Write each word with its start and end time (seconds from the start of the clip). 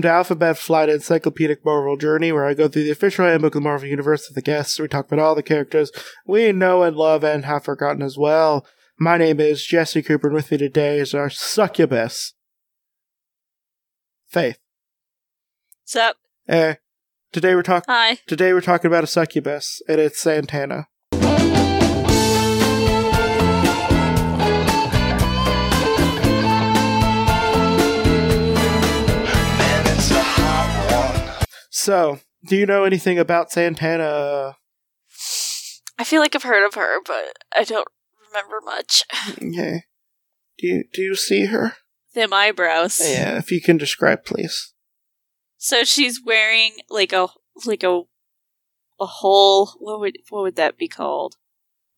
Welcome 0.00 0.12
to 0.12 0.16
Alphabet 0.16 0.56
Flight 0.56 0.88
Encyclopedic 0.88 1.62
Marvel 1.62 1.98
Journey, 1.98 2.32
where 2.32 2.46
I 2.46 2.54
go 2.54 2.68
through 2.68 2.84
the 2.84 2.90
official 2.90 3.26
handbook 3.26 3.54
of 3.54 3.60
the 3.60 3.68
Marvel 3.68 3.86
Universe 3.86 4.26
with 4.26 4.34
the 4.34 4.40
guests. 4.40 4.80
We 4.80 4.88
talk 4.88 5.04
about 5.12 5.22
all 5.22 5.34
the 5.34 5.42
characters 5.42 5.92
we 6.26 6.52
know 6.52 6.82
and 6.84 6.96
love 6.96 7.22
and 7.22 7.44
have 7.44 7.64
forgotten 7.64 8.00
as 8.00 8.16
well. 8.16 8.66
My 8.98 9.18
name 9.18 9.40
is 9.40 9.62
Jesse 9.62 10.00
Cooper, 10.00 10.28
and 10.28 10.34
with 10.34 10.50
me 10.50 10.56
today 10.56 11.00
is 11.00 11.12
our 11.12 11.28
succubus, 11.28 12.32
Faith. 14.26 14.56
What's 15.82 15.96
up? 15.96 16.16
Eh, 16.48 16.76
today 17.30 17.54
we're 17.54 17.62
talking. 17.62 17.92
Hi. 17.92 18.20
Today 18.26 18.54
we're 18.54 18.62
talking 18.62 18.88
about 18.88 19.04
a 19.04 19.06
succubus, 19.06 19.82
and 19.86 20.00
it's 20.00 20.18
Santana. 20.18 20.86
So, 31.70 32.20
do 32.46 32.56
you 32.56 32.66
know 32.66 32.84
anything 32.84 33.18
about 33.18 33.50
Santana? 33.52 34.56
I 35.98 36.04
feel 36.04 36.20
like 36.20 36.34
I've 36.34 36.42
heard 36.42 36.66
of 36.66 36.74
her, 36.74 37.00
but 37.06 37.38
I 37.56 37.64
don't 37.64 37.88
remember 38.28 38.60
much. 38.64 39.04
Okay. 39.42 39.84
Do 40.58 40.66
you 40.66 40.84
do 40.92 41.02
you 41.02 41.14
see 41.14 41.46
her? 41.46 41.74
Them 42.14 42.32
eyebrows. 42.32 43.00
Yeah, 43.00 43.38
if 43.38 43.50
you 43.50 43.60
can 43.60 43.76
describe, 43.78 44.24
please. 44.24 44.74
So 45.56 45.84
she's 45.84 46.20
wearing 46.24 46.72
like 46.90 47.12
a 47.12 47.28
like 47.64 47.82
a 47.82 48.02
a 49.00 49.06
whole 49.06 49.66
what 49.78 50.00
would 50.00 50.18
what 50.28 50.42
would 50.42 50.56
that 50.56 50.76
be 50.76 50.88
called? 50.88 51.36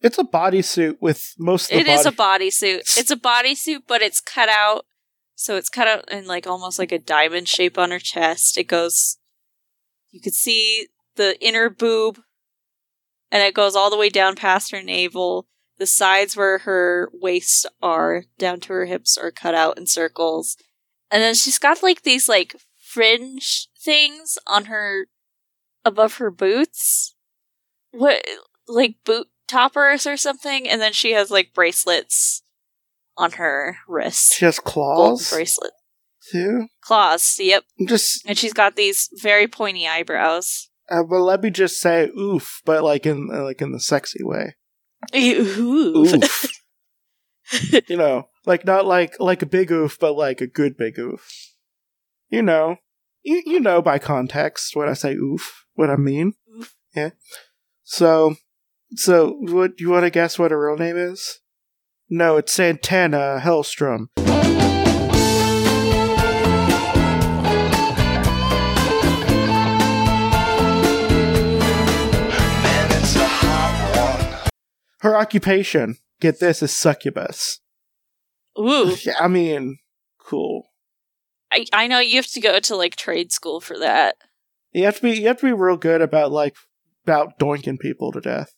It's 0.01 0.19
a 0.19 0.25
bodysuit 0.25 0.97
with 1.01 1.35
most. 1.39 1.71
Of 1.71 1.79
It 1.79 1.87
the 1.87 1.93
is 1.93 2.07
a 2.07 2.13
bodysuit. 2.13 2.99
It's 2.99 3.11
a 3.11 3.17
bodysuit, 3.17 3.83
but 3.87 4.03
it's 4.03 4.21
cut 4.21 4.49
out. 4.49 4.85
So 5.35 5.57
it's 5.57 5.69
cut 5.69 5.89
out 5.89 6.11
in 6.11 6.27
like 6.27 6.47
almost 6.47 6.79
like 6.79 6.93
a 6.93 6.99
diamond 6.99 7.49
shape 7.49 7.79
on 7.79 7.91
her 7.91 7.99
chest. 7.99 8.59
It 8.59 8.65
goes. 8.65 9.19
You 10.13 10.21
could 10.21 10.35
see 10.35 10.89
the 11.17 11.43
inner 11.45 11.69
boob, 11.69 12.21
and 13.31 13.43
it 13.43 13.55
goes 13.55 13.75
all 13.75 13.91
the 13.91 13.97
way 13.97 14.09
down 14.09 14.37
past 14.37 14.71
her 14.71 14.83
navel. 14.83 15.47
The 15.79 15.87
sides 15.87 16.37
where 16.37 16.59
her 16.59 17.11
waists 17.13 17.67
are, 17.83 18.25
down 18.39 18.61
to 18.61 18.73
her 18.75 18.85
hips, 18.85 19.19
are 19.19 19.33
cut 19.33 19.55
out 19.55 19.79
in 19.79 19.87
circles. 19.87 20.57
And 21.11 21.23
then 21.23 21.35
she's 21.35 21.59
got 21.59 21.83
like 21.83 22.03
these 22.03 22.29
like 22.29 22.55
fringe 22.79 23.69
things 23.81 24.39
on 24.47 24.67
her 24.67 25.07
above 25.85 26.17
her 26.17 26.31
boots. 26.31 27.15
What 27.91 28.23
like 28.69 28.97
boot 29.05 29.29
toppers 29.49 30.07
or 30.07 30.17
something, 30.17 30.69
and 30.69 30.81
then 30.81 30.93
she 30.93 31.13
has 31.13 31.31
like 31.31 31.55
bracelets 31.55 32.43
on 33.17 33.33
her 33.33 33.79
wrist. 33.89 34.35
She 34.35 34.45
has 34.45 34.59
Golden 34.59 34.73
claws 34.73 35.31
bracelet. 35.31 35.73
Too. 36.31 36.69
Claws, 36.83 37.37
yep. 37.41 37.65
I'm 37.81 37.87
Just, 37.87 38.25
And 38.27 38.37
she's 38.39 38.53
got 38.53 38.77
these 38.77 39.09
very 39.21 39.49
pointy 39.49 39.87
eyebrows. 39.89 40.69
uh, 40.91 41.03
but 41.03 41.21
let 41.21 41.43
me 41.43 41.51
just 41.51 41.79
say, 41.81 42.09
oof, 42.19 42.61
but 42.65 42.83
like 42.85 43.07
in 43.07 43.29
uh, 43.33 43.43
like 43.43 43.61
in 43.63 43.73
the 43.73 43.81
sexy 43.81 44.23
way. 44.23 44.55
Ooh. 45.15 46.07
Oof. 46.07 46.47
you 47.89 47.97
know, 47.97 48.29
like 48.47 48.65
not 48.65 48.87
like 48.87 49.19
like 49.21 49.43
a 49.43 49.47
big 49.47 49.71
oof, 49.71 49.99
but 49.99 50.13
like 50.13 50.41
a 50.41 50.47
good 50.47 50.77
big 50.77 50.99
oof. 50.99 51.29
You 52.31 52.43
know, 52.43 52.77
you 53.23 53.43
you 53.45 53.61
know 53.61 53.83
by 53.83 53.99
context 53.99 54.77
when 54.77 54.89
I 54.89 54.95
say 54.95 55.15
oof, 55.15 55.67
what 55.75 55.91
I 55.91 55.97
mean. 55.97 56.35
Oof. 56.57 56.75
Yeah. 56.95 57.11
So, 57.85 58.37
so 58.95 59.37
what 59.41 59.81
you 59.81 59.91
want 59.91 60.05
to 60.05 60.11
guess 60.11 60.39
what 60.39 60.51
her 60.51 60.69
real 60.69 60.79
name 60.79 60.97
is? 60.97 61.41
No, 62.09 62.37
it's 62.37 62.53
Santana 62.53 63.41
Hellstrom. 63.43 64.07
Her 75.03 75.17
occupation, 75.17 75.97
get 76.21 76.39
this, 76.39 76.63
is 76.63 76.73
succubus. 76.73 77.61
Ooh. 78.59 78.97
Yeah, 79.05 79.15
I 79.19 79.27
mean, 79.29 79.79
cool. 80.19 80.69
I, 81.51 81.67
I 81.73 81.87
know 81.89 81.99
you 81.99 82.17
have 82.17 82.29
to 82.29 82.41
go 82.41 82.61
to 82.61 82.77
like 82.77 82.95
trade 82.95 83.33
school 83.33 83.61
for 83.61 83.79
that. 83.79 84.15
You 84.71 84.85
have 84.85 84.97
to 84.97 85.03
be 85.03 85.11
you 85.21 85.27
have 85.27 85.39
to 85.39 85.47
be 85.47 85.53
real 85.53 85.77
good 85.77 86.01
about 86.01 86.31
like 86.31 86.55
about 87.05 87.39
doinking 87.39 87.79
people 87.79 88.13
to 88.13 88.21
death. 88.21 88.55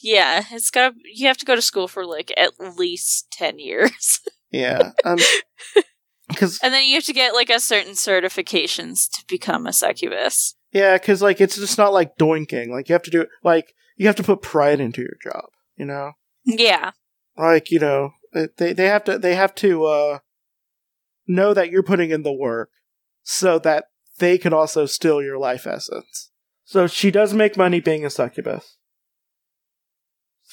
Yeah, 0.00 0.44
it's 0.50 0.70
got 0.70 0.94
you 1.04 1.26
have 1.26 1.36
to 1.38 1.44
go 1.44 1.56
to 1.56 1.60
school 1.60 1.88
for 1.88 2.06
like 2.06 2.32
at 2.38 2.58
least 2.78 3.30
10 3.32 3.58
years. 3.58 4.20
Yeah, 4.54 4.90
um, 5.06 5.16
because 6.28 6.58
and 6.62 6.74
then 6.74 6.84
you 6.84 6.96
have 6.96 7.04
to 7.04 7.14
get 7.14 7.32
like 7.32 7.48
a 7.48 7.58
certain 7.58 7.94
certifications 7.94 9.08
to 9.12 9.24
become 9.26 9.66
a 9.66 9.72
succubus. 9.72 10.54
yeah, 10.72 10.98
because 10.98 11.22
like 11.22 11.40
it's 11.40 11.56
just 11.56 11.78
not 11.78 11.94
like 11.94 12.18
doinking. 12.18 12.68
Like 12.68 12.90
you 12.90 12.92
have 12.92 13.02
to 13.04 13.10
do 13.10 13.24
like 13.42 13.72
you 13.96 14.06
have 14.08 14.16
to 14.16 14.22
put 14.22 14.42
pride 14.42 14.78
into 14.78 15.00
your 15.00 15.16
job. 15.24 15.46
You 15.82 15.86
know, 15.88 16.12
Yeah. 16.44 16.92
like 17.36 17.72
you 17.72 17.80
know 17.80 18.12
they 18.32 18.72
they 18.72 18.86
have 18.86 19.02
to 19.02 19.18
they 19.18 19.34
have 19.34 19.52
to 19.56 19.84
uh 19.84 20.18
know 21.26 21.52
that 21.54 21.72
you're 21.72 21.82
putting 21.82 22.10
in 22.12 22.22
the 22.22 22.32
work 22.32 22.70
so 23.24 23.58
that 23.58 23.86
they 24.18 24.38
can 24.38 24.52
also 24.52 24.86
steal 24.86 25.20
your 25.20 25.38
life 25.38 25.66
essence. 25.66 26.30
So 26.64 26.86
she 26.86 27.10
does 27.10 27.34
make 27.34 27.56
money 27.56 27.80
being 27.80 28.04
a 28.04 28.10
succubus, 28.10 28.76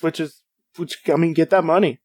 which 0.01 0.19
is 0.19 0.41
which 0.77 0.97
I 1.07 1.15
mean, 1.15 1.35
get 1.35 1.51
that 1.51 1.63
money. 1.63 1.99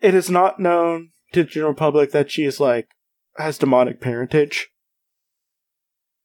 It 0.00 0.14
is 0.14 0.30
not 0.30 0.58
known 0.58 1.10
to 1.34 1.42
the 1.42 1.50
general 1.50 1.74
public 1.74 2.12
that 2.12 2.30
she 2.30 2.44
is 2.44 2.58
like 2.58 2.88
has 3.36 3.58
demonic 3.58 4.00
parentage 4.00 4.70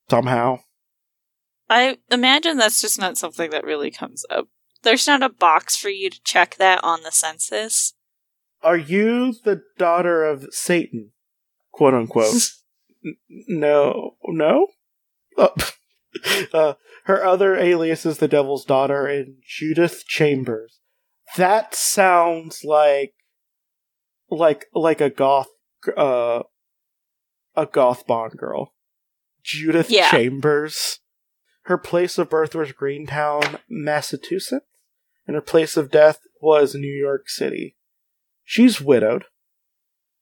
somehow. 0.09 0.59
I 1.69 1.97
imagine 2.09 2.55
that's 2.55 2.79
just 2.79 3.01
not 3.01 3.17
something 3.17 3.49
that 3.51 3.65
really 3.65 3.91
comes 3.91 4.23
up. 4.29 4.47
There's 4.83 5.07
not 5.07 5.23
a 5.23 5.29
box 5.29 5.75
for 5.75 5.89
you 5.89 6.09
to 6.09 6.23
check 6.23 6.55
that 6.55 6.83
on 6.83 7.03
the 7.03 7.11
census. 7.11 7.93
Are 8.63 8.77
you 8.77 9.35
the 9.43 9.61
daughter 9.77 10.23
of 10.23 10.47
Satan, 10.51 11.11
quote 11.71 11.93
unquote? 11.93 12.33
N- 13.05 13.15
no, 13.47 14.15
no. 14.27 14.67
Oh. 15.37 15.53
uh, 16.53 16.73
her 17.05 17.25
other 17.25 17.55
alias 17.55 18.05
is 18.05 18.17
the 18.17 18.27
Devil's 18.27 18.65
Daughter 18.65 19.07
in 19.07 19.37
Judith 19.45 20.03
Chambers. 20.05 20.79
That 21.37 21.73
sounds 21.73 22.63
like 22.63 23.13
like 24.29 24.65
like 24.73 25.01
a 25.01 25.09
goth 25.09 25.47
uh 25.97 26.43
a 27.55 27.65
goth 27.65 28.05
bond 28.05 28.33
girl. 28.37 28.73
Judith 29.43 29.89
Yeah. 29.89 30.11
Chambers. 30.11 30.99
Her 31.63 31.77
place 31.77 32.17
of 32.17 32.29
birth 32.29 32.55
was 32.55 32.71
Greentown, 32.71 33.59
Massachusetts, 33.69 34.65
and 35.31 35.35
her 35.37 35.41
place 35.41 35.77
of 35.77 35.89
death 35.89 36.19
was 36.41 36.75
New 36.75 36.91
York 36.91 37.29
City. 37.29 37.77
She's 38.43 38.81
widowed, 38.81 39.23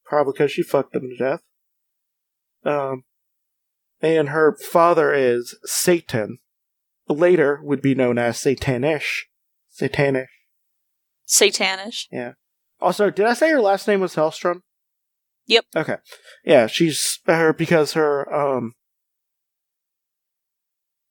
probably 0.05 0.33
because 0.33 0.51
she 0.51 0.61
fucked 0.61 0.93
them 0.93 1.09
to 1.09 1.17
death. 1.17 1.39
Um, 2.63 3.05
and 4.03 4.29
her 4.29 4.55
father 4.55 5.11
is 5.11 5.57
Satan. 5.63 6.37
Later 7.07 7.59
would 7.63 7.81
be 7.81 7.95
known 7.95 8.19
as 8.19 8.37
Satannish. 8.37 9.23
Satannish. 9.75 10.27
Satannish. 11.27 12.05
Yeah. 12.11 12.33
Also, 12.79 13.09
did 13.09 13.25
I 13.25 13.33
say 13.33 13.49
her 13.49 13.61
last 13.61 13.87
name 13.87 14.01
was 14.01 14.13
Hellstrom? 14.13 14.61
Yep. 15.47 15.65
Okay. 15.75 15.97
Yeah, 16.45 16.67
she's 16.67 17.17
her 17.25 17.51
because 17.51 17.93
her 17.93 18.31
um 18.31 18.73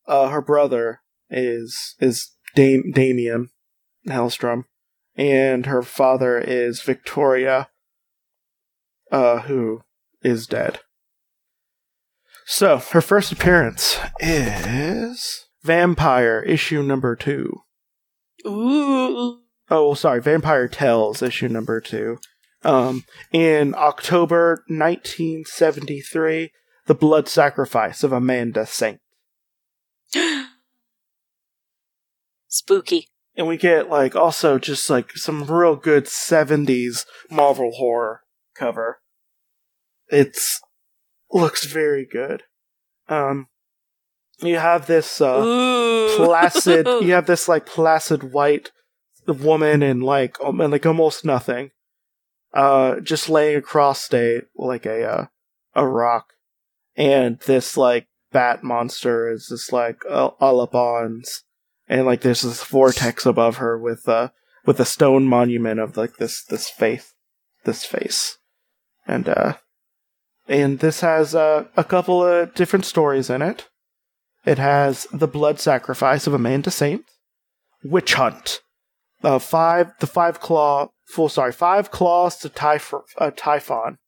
uh 0.06 0.28
her 0.28 0.41
brother 0.41 1.00
is 1.28 1.97
is 1.98 2.30
Dam- 2.54 2.92
Damien 2.92 3.51
Hellstrom 4.06 4.65
and 5.16 5.66
her 5.66 5.83
father 5.83 6.39
is 6.39 6.83
Victoria 6.83 7.68
uh 9.10 9.41
who 9.41 9.83
is 10.22 10.47
dead. 10.47 10.80
So, 12.47 12.78
her 12.78 13.03
first 13.03 13.30
appearance 13.30 13.98
is 14.21 15.47
Vampire 15.62 16.41
issue 16.41 16.83
number 16.83 17.15
2. 17.15 17.60
Ooh. 18.47 19.41
Oh, 19.71 19.95
sorry, 19.95 20.21
Vampire 20.21 20.66
Tales, 20.68 21.22
issue 21.22 21.48
number 21.48 21.80
two. 21.80 22.18
Um, 22.65 23.04
in 23.33 23.74
October 23.77 24.65
1973, 24.68 26.51
The 26.86 26.94
Blood 26.94 27.28
Sacrifice 27.28 28.03
of 28.03 28.12
Amanda 28.12 28.65
Saint. 28.66 29.01
Spooky. 32.48 33.09
And 33.39 33.47
we 33.47 33.57
get, 33.57 33.89
like, 33.89 34.15
also 34.15 34.59
just, 34.59 34.91
like, 34.91 35.13
some 35.13 35.45
real 35.45 35.77
good 35.77 36.05
70s 36.05 37.07
Marvel 37.31 37.71
horror 37.71 38.23
cover. 38.55 38.99
It's, 40.09 40.61
looks 41.33 41.65
very 41.65 42.05
good. 42.05 42.43
Um, 43.09 43.47
you 44.41 44.57
have 44.57 44.87
this, 44.87 45.21
uh, 45.21 45.79
placid 46.17 46.87
you 47.03 47.13
have 47.13 47.27
this 47.27 47.49
like 47.49 47.67
placid 47.67 48.33
white 48.33 48.71
woman 49.27 49.83
and 49.83 50.03
like 50.03 50.37
um, 50.43 50.61
and 50.61 50.73
like 50.73 50.87
almost 50.87 51.25
nothing 51.25 51.71
uh 52.55 52.99
just 53.01 53.29
laying 53.29 53.57
across 53.57 54.13
a 54.15 54.41
like 54.57 54.87
a 54.87 55.05
uh, 55.05 55.27
a 55.75 55.87
rock 55.87 56.33
and 56.97 57.39
this 57.41 57.77
like 57.77 58.07
bat 58.33 58.63
monster 58.63 59.31
is 59.31 59.49
just 59.49 59.73
like 59.73 59.99
all 60.11 60.37
all 60.41 60.61
up 60.61 60.75
ons, 60.75 61.45
and 61.89 62.07
like 62.07 62.21
there's 62.21 62.43
this 62.43 62.63
vortex 62.65 63.25
above 63.27 63.57
her 63.57 63.79
with 63.79 64.09
uh 64.09 64.29
with 64.67 64.79
a 64.81 64.85
stone 64.85 65.25
monument 65.25 65.81
of 65.81 65.97
like 65.97 66.17
this 66.19 66.45
this 66.45 66.69
face, 66.69 67.15
this 67.65 67.85
face, 67.85 68.37
and 69.07 69.29
uh, 69.29 69.55
and 70.47 70.81
this 70.81 71.01
has 71.01 71.35
uh, 71.35 71.65
a 71.77 71.85
couple 71.85 72.23
of 72.25 72.55
different 72.55 72.85
stories 72.85 73.31
in 73.31 73.43
it. 73.43 73.69
It 74.45 74.59
has 74.59 75.07
the 75.13 75.27
blood 75.27 75.59
sacrifice 75.59 76.27
of 76.27 76.35
Amanda 76.35 76.71
Saint, 76.71 77.05
witch 77.83 78.15
hunt, 78.15 78.61
uh, 79.23 79.39
five 79.39 79.93
the 80.01 80.07
five 80.07 80.41
claw 80.41 80.89
full 81.07 81.29
sorry 81.29 81.53
five 81.53 81.91
claws 81.91 82.37
to 82.39 82.49
Typh- 82.49 82.95
uh, 83.17 83.31
Typhon. 83.35 83.99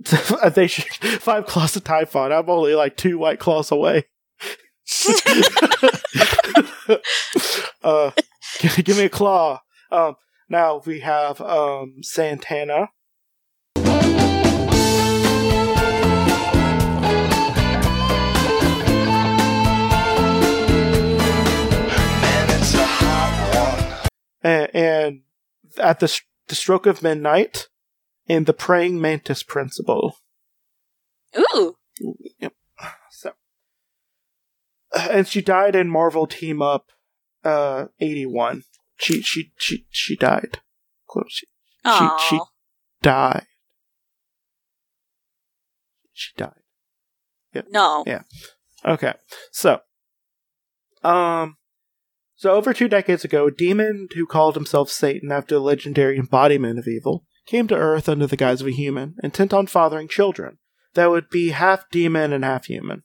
they 0.54 0.66
should 0.66 0.84
five 1.20 1.46
claws 1.46 1.72
to 1.72 1.80
Typhon. 1.80 2.30
I'm 2.30 2.48
only 2.50 2.74
like 2.74 2.96
two 2.96 3.18
white 3.18 3.40
claws 3.40 3.70
away. 3.70 4.04
uh, 7.82 8.10
give, 8.58 8.84
give 8.84 8.96
me 8.96 9.04
a 9.04 9.10
claw. 9.10 9.60
Um, 9.90 10.16
now 10.48 10.80
we 10.84 11.00
have 11.00 11.40
um, 11.40 11.96
Santana. 12.02 12.88
Man, 13.76 13.94
it's 22.50 22.74
a 22.74 22.86
hot 22.86 23.80
one. 23.92 24.08
and, 24.42 24.74
and 24.74 25.20
at 25.78 26.00
the, 26.00 26.20
the 26.46 26.54
stroke 26.54 26.86
of 26.86 27.02
midnight, 27.02 27.68
in 28.26 28.44
the 28.44 28.54
praying 28.54 29.00
mantis 29.00 29.42
principle. 29.42 30.16
Ooh. 31.36 31.76
So, 32.40 32.50
and 35.10 35.26
she 35.26 35.42
died 35.42 35.74
in 35.74 35.88
Marvel 35.88 36.26
Team 36.26 36.62
Up, 36.62 36.86
uh, 37.44 37.86
eighty 38.00 38.26
one. 38.26 38.62
She 38.96 39.22
she 39.22 39.52
she 39.56 39.86
she 39.90 40.16
died. 40.16 40.60
Quote, 41.06 41.30
She, 41.30 41.46
she 42.28 42.40
died. 43.02 43.46
She 46.12 46.32
died. 46.36 47.64
no. 47.70 48.04
Yeah. 48.06 48.22
Okay, 48.84 49.14
so, 49.50 49.80
um, 51.02 51.56
so 52.36 52.52
over 52.52 52.72
two 52.72 52.88
decades 52.88 53.24
ago, 53.24 53.48
a 53.48 53.50
demon 53.50 54.08
who 54.14 54.26
called 54.26 54.54
himself 54.54 54.90
Satan 54.90 55.32
after 55.32 55.56
the 55.56 55.60
legendary 55.60 56.16
embodiment 56.16 56.78
of 56.78 56.86
evil 56.86 57.24
came 57.46 57.66
to 57.68 57.76
Earth 57.76 58.08
under 58.08 58.26
the 58.26 58.36
guise 58.36 58.60
of 58.60 58.68
a 58.68 58.72
human, 58.72 59.16
intent 59.22 59.52
on 59.52 59.66
fathering 59.66 60.06
children 60.06 60.58
that 60.94 61.10
would 61.10 61.28
be 61.30 61.50
half 61.50 61.88
demon 61.90 62.32
and 62.32 62.44
half 62.44 62.66
human. 62.66 63.02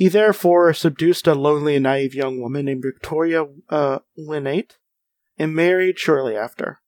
He 0.00 0.08
therefore 0.08 0.72
seduced 0.72 1.26
a 1.26 1.34
lonely 1.34 1.76
and 1.76 1.82
naive 1.82 2.14
young 2.14 2.40
woman 2.40 2.64
named 2.64 2.82
Victoria 2.82 3.44
uh, 3.68 3.98
and 4.16 5.54
married 5.54 5.98
shortly 5.98 6.34
after. 6.34 6.80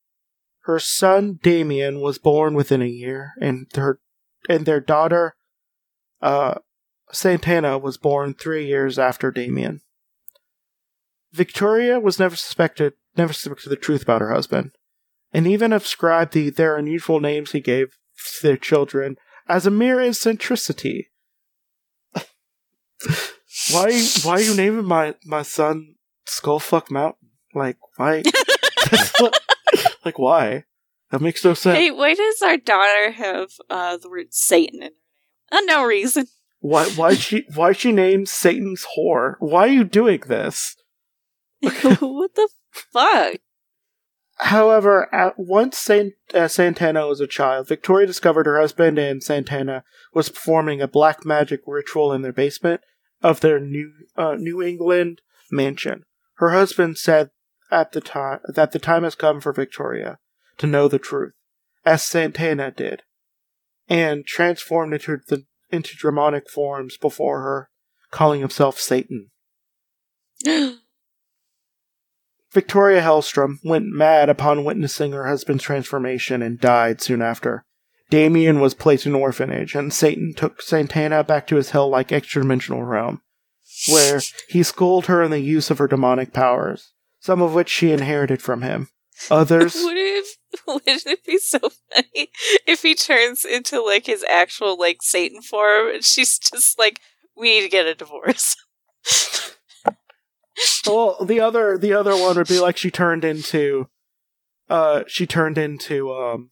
Her 0.61 0.79
son 0.79 1.39
Damien 1.43 2.01
was 2.01 2.17
born 2.17 2.55
within 2.55 2.81
a 2.81 2.87
year, 2.87 3.33
and 3.39 3.67
her 3.75 4.01
and 4.49 4.65
their 4.65 4.81
daughter 4.81 5.35
uh, 6.23 6.55
Santana 7.13 7.77
was 7.77 7.99
born 7.99 8.33
three 8.33 8.67
years 8.67 8.99
after 8.99 9.31
Damien. 9.31 9.83
Victoria 11.35 12.01
was 12.01 12.19
never 12.19 12.35
suspected, 12.35 12.95
never 13.15 13.35
suspected 13.35 13.69
the 13.69 13.77
truth 13.77 14.05
about 14.05 14.23
her 14.23 14.33
husband, 14.33 14.71
and 15.35 15.47
even 15.47 15.75
ascribed 15.75 16.33
the 16.33 16.49
their 16.49 16.79
unusual 16.79 17.21
names 17.21 17.53
he 17.53 17.61
gave 17.61 17.99
their 18.43 18.57
children 18.57 19.19
as 19.49 19.67
a 19.67 19.71
mere 19.71 20.01
eccentricity. 20.01 21.11
Why? 23.73 23.93
Why 24.23 24.35
are 24.35 24.41
you 24.41 24.57
naming 24.57 24.85
my 24.85 25.15
my 25.25 25.43
son 25.43 25.95
Skullfuck 26.27 26.91
Mountain? 26.91 27.31
Like 27.55 27.79
why? 27.97 28.23
What- 29.19 29.39
like 30.05 30.19
why? 30.19 30.65
That 31.11 31.21
makes 31.21 31.45
no 31.45 31.55
sense. 31.55 31.79
Hey, 31.79 31.91
why 31.91 32.15
does 32.15 32.43
our 32.43 32.57
daughter 32.57 33.13
have 33.13 33.51
uh, 33.69 33.99
the 33.99 34.09
word 34.09 34.29
Satan 34.31 34.83
in 34.83 34.83
her 34.83 34.89
name? 34.89 34.93
Uh, 35.51 35.61
no 35.67 35.85
reason. 35.85 36.27
Why? 36.61 36.89
Why 36.91 37.15
she? 37.15 37.45
Why 37.55 37.73
she 37.73 37.93
named 37.93 38.29
Satan's 38.29 38.87
whore? 38.97 39.35
Why 39.39 39.63
are 39.63 39.73
you 39.73 39.85
doing 39.85 40.23
this? 40.27 40.77
what 41.61 42.35
the 42.35 42.49
fuck? 42.93 43.37
However, 44.37 45.13
at 45.15 45.35
once 45.39 45.79
Saint, 45.79 46.15
uh, 46.35 46.49
Santana 46.49 47.07
was 47.07 47.21
a 47.21 47.27
child, 47.27 47.69
Victoria 47.69 48.07
discovered 48.07 48.47
her 48.47 48.59
husband 48.59 48.99
and 48.99 49.23
Santana 49.23 49.85
was 50.15 50.31
performing 50.31 50.81
a 50.81 50.89
black 50.89 51.25
magic 51.25 51.61
ritual 51.67 52.13
in 52.13 52.23
their 52.23 52.33
basement 52.33 52.81
of 53.23 53.41
their 53.41 53.61
New 53.61 53.93
uh, 54.17 54.35
New 54.39 54.63
England 54.63 55.21
mansion. 55.51 56.05
Her 56.35 56.51
husband 56.51 56.99
said 56.99 57.31
at 57.71 57.93
the 57.93 58.01
time 58.01 58.41
that 58.49 58.73
the 58.73 58.79
time 58.79 59.05
has 59.05 59.15
come 59.15 59.41
for 59.41 59.53
Victoria 59.53 60.19
to 60.59 60.67
know 60.67 60.89
the 60.89 60.99
truth, 60.99 61.33
as 61.85 62.03
Santana 62.03 62.71
did, 62.71 63.03
and 63.89 64.27
transformed 64.27 64.93
into 64.93 65.19
the 65.29 65.45
into 65.71 65.97
demonic 65.97 66.51
forms 66.51 66.97
before 66.99 67.43
her, 67.43 67.71
calling 68.11 68.41
himself 68.41 68.79
Satan. 68.79 69.31
Victoria 72.53 73.01
Hellstrom 73.01 73.57
went 73.65 73.87
mad 73.87 74.29
upon 74.29 74.65
witnessing 74.65 75.13
her 75.13 75.27
husband's 75.27 75.65
transformation 75.65 76.43
and 76.43 76.61
died 76.61 77.01
soon 77.01 77.23
after. 77.23 77.65
Damien 78.13 78.61
was 78.61 78.75
placed 78.75 79.07
in 79.07 79.15
an 79.15 79.21
orphanage, 79.23 79.75
and 79.75 79.91
Satan 79.91 80.35
took 80.35 80.61
Santana 80.61 81.25
back 81.25 81.47
to 81.47 81.57
his 81.57 81.71
hell 81.71 81.89
like 81.89 82.13
extra 82.13 82.43
dimensional 82.43 82.85
realm, 82.85 83.23
where 83.89 84.21
he 84.51 84.63
schooled 84.63 85.07
her 85.07 85.23
in 85.23 85.31
the 85.31 85.41
use 85.41 85.71
of 85.71 85.79
her 85.79 85.89
demonic 85.89 86.35
powers, 86.35 86.93
some 87.21 87.41
of 87.41 87.55
which 87.55 87.71
she 87.71 87.91
inherited 87.91 88.43
from 88.43 88.61
him. 88.61 88.91
Others. 89.31 89.77
Would 89.77 89.97
it 89.97 90.27
wouldn't 90.67 91.07
it 91.07 91.25
be 91.25 91.39
so 91.39 91.59
funny 91.59 92.29
if 92.67 92.83
he 92.83 92.95
turns 92.95 93.47
into 93.47 93.81
like 93.81 94.05
his 94.05 94.23
actual 94.31 94.79
like 94.79 94.99
Satan 95.01 95.41
form 95.41 95.95
and 95.95 96.05
she's 96.05 96.39
just 96.39 96.79
like, 96.79 97.01
we 97.35 97.49
need 97.49 97.63
to 97.63 97.71
get 97.71 97.87
a 97.87 97.95
divorce. 97.95 98.57
well, 100.87 101.17
the 101.25 101.41
other 101.41 101.79
the 101.79 101.95
other 101.95 102.15
one 102.15 102.37
would 102.37 102.47
be 102.49 102.61
like 102.61 102.77
she 102.77 102.91
turned 102.91 103.25
into 103.25 103.89
uh 104.69 105.05
she 105.07 105.27
turned 105.27 105.57
into 105.57 106.13
um 106.13 106.51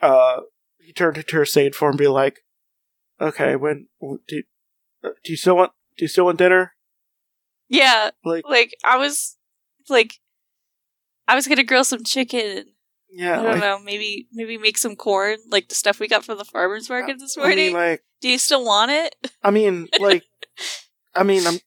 uh 0.00 0.40
he 0.78 0.92
turned 0.92 1.16
into 1.16 1.36
her 1.36 1.44
Satan 1.44 1.72
form 1.72 1.92
and 1.92 1.98
be 1.98 2.08
like, 2.08 2.40
Okay, 3.20 3.56
when 3.56 3.88
do 4.00 4.18
you, 4.36 4.42
uh, 5.04 5.10
do 5.24 5.32
you 5.32 5.36
still 5.36 5.56
want 5.56 5.72
do 5.96 6.04
you 6.04 6.08
still 6.08 6.26
want 6.26 6.38
dinner? 6.38 6.72
yeah, 7.68 8.10
Like 8.24 8.44
like 8.48 8.74
I 8.84 8.96
was 8.98 9.36
like 9.88 10.14
I 11.26 11.34
was 11.34 11.46
gonna 11.48 11.64
grill 11.64 11.84
some 11.84 12.04
chicken. 12.04 12.66
yeah, 13.10 13.40
I 13.40 13.42
don't 13.42 13.52
like, 13.52 13.60
know, 13.60 13.78
maybe 13.80 14.28
maybe 14.32 14.58
make 14.58 14.78
some 14.78 14.96
corn, 14.96 15.38
like 15.50 15.68
the 15.68 15.74
stuff 15.74 15.98
we 15.98 16.08
got 16.08 16.24
from 16.24 16.38
the 16.38 16.44
farmers 16.44 16.88
market 16.88 17.18
this 17.18 17.36
I 17.36 17.40
morning. 17.40 17.56
mean 17.58 17.72
like 17.74 18.04
Do 18.20 18.28
you 18.28 18.38
still 18.38 18.64
want 18.64 18.90
it? 18.92 19.14
I 19.42 19.50
mean 19.50 19.88
like 19.98 20.22
I 21.14 21.22
mean 21.22 21.46
I'm 21.46 21.58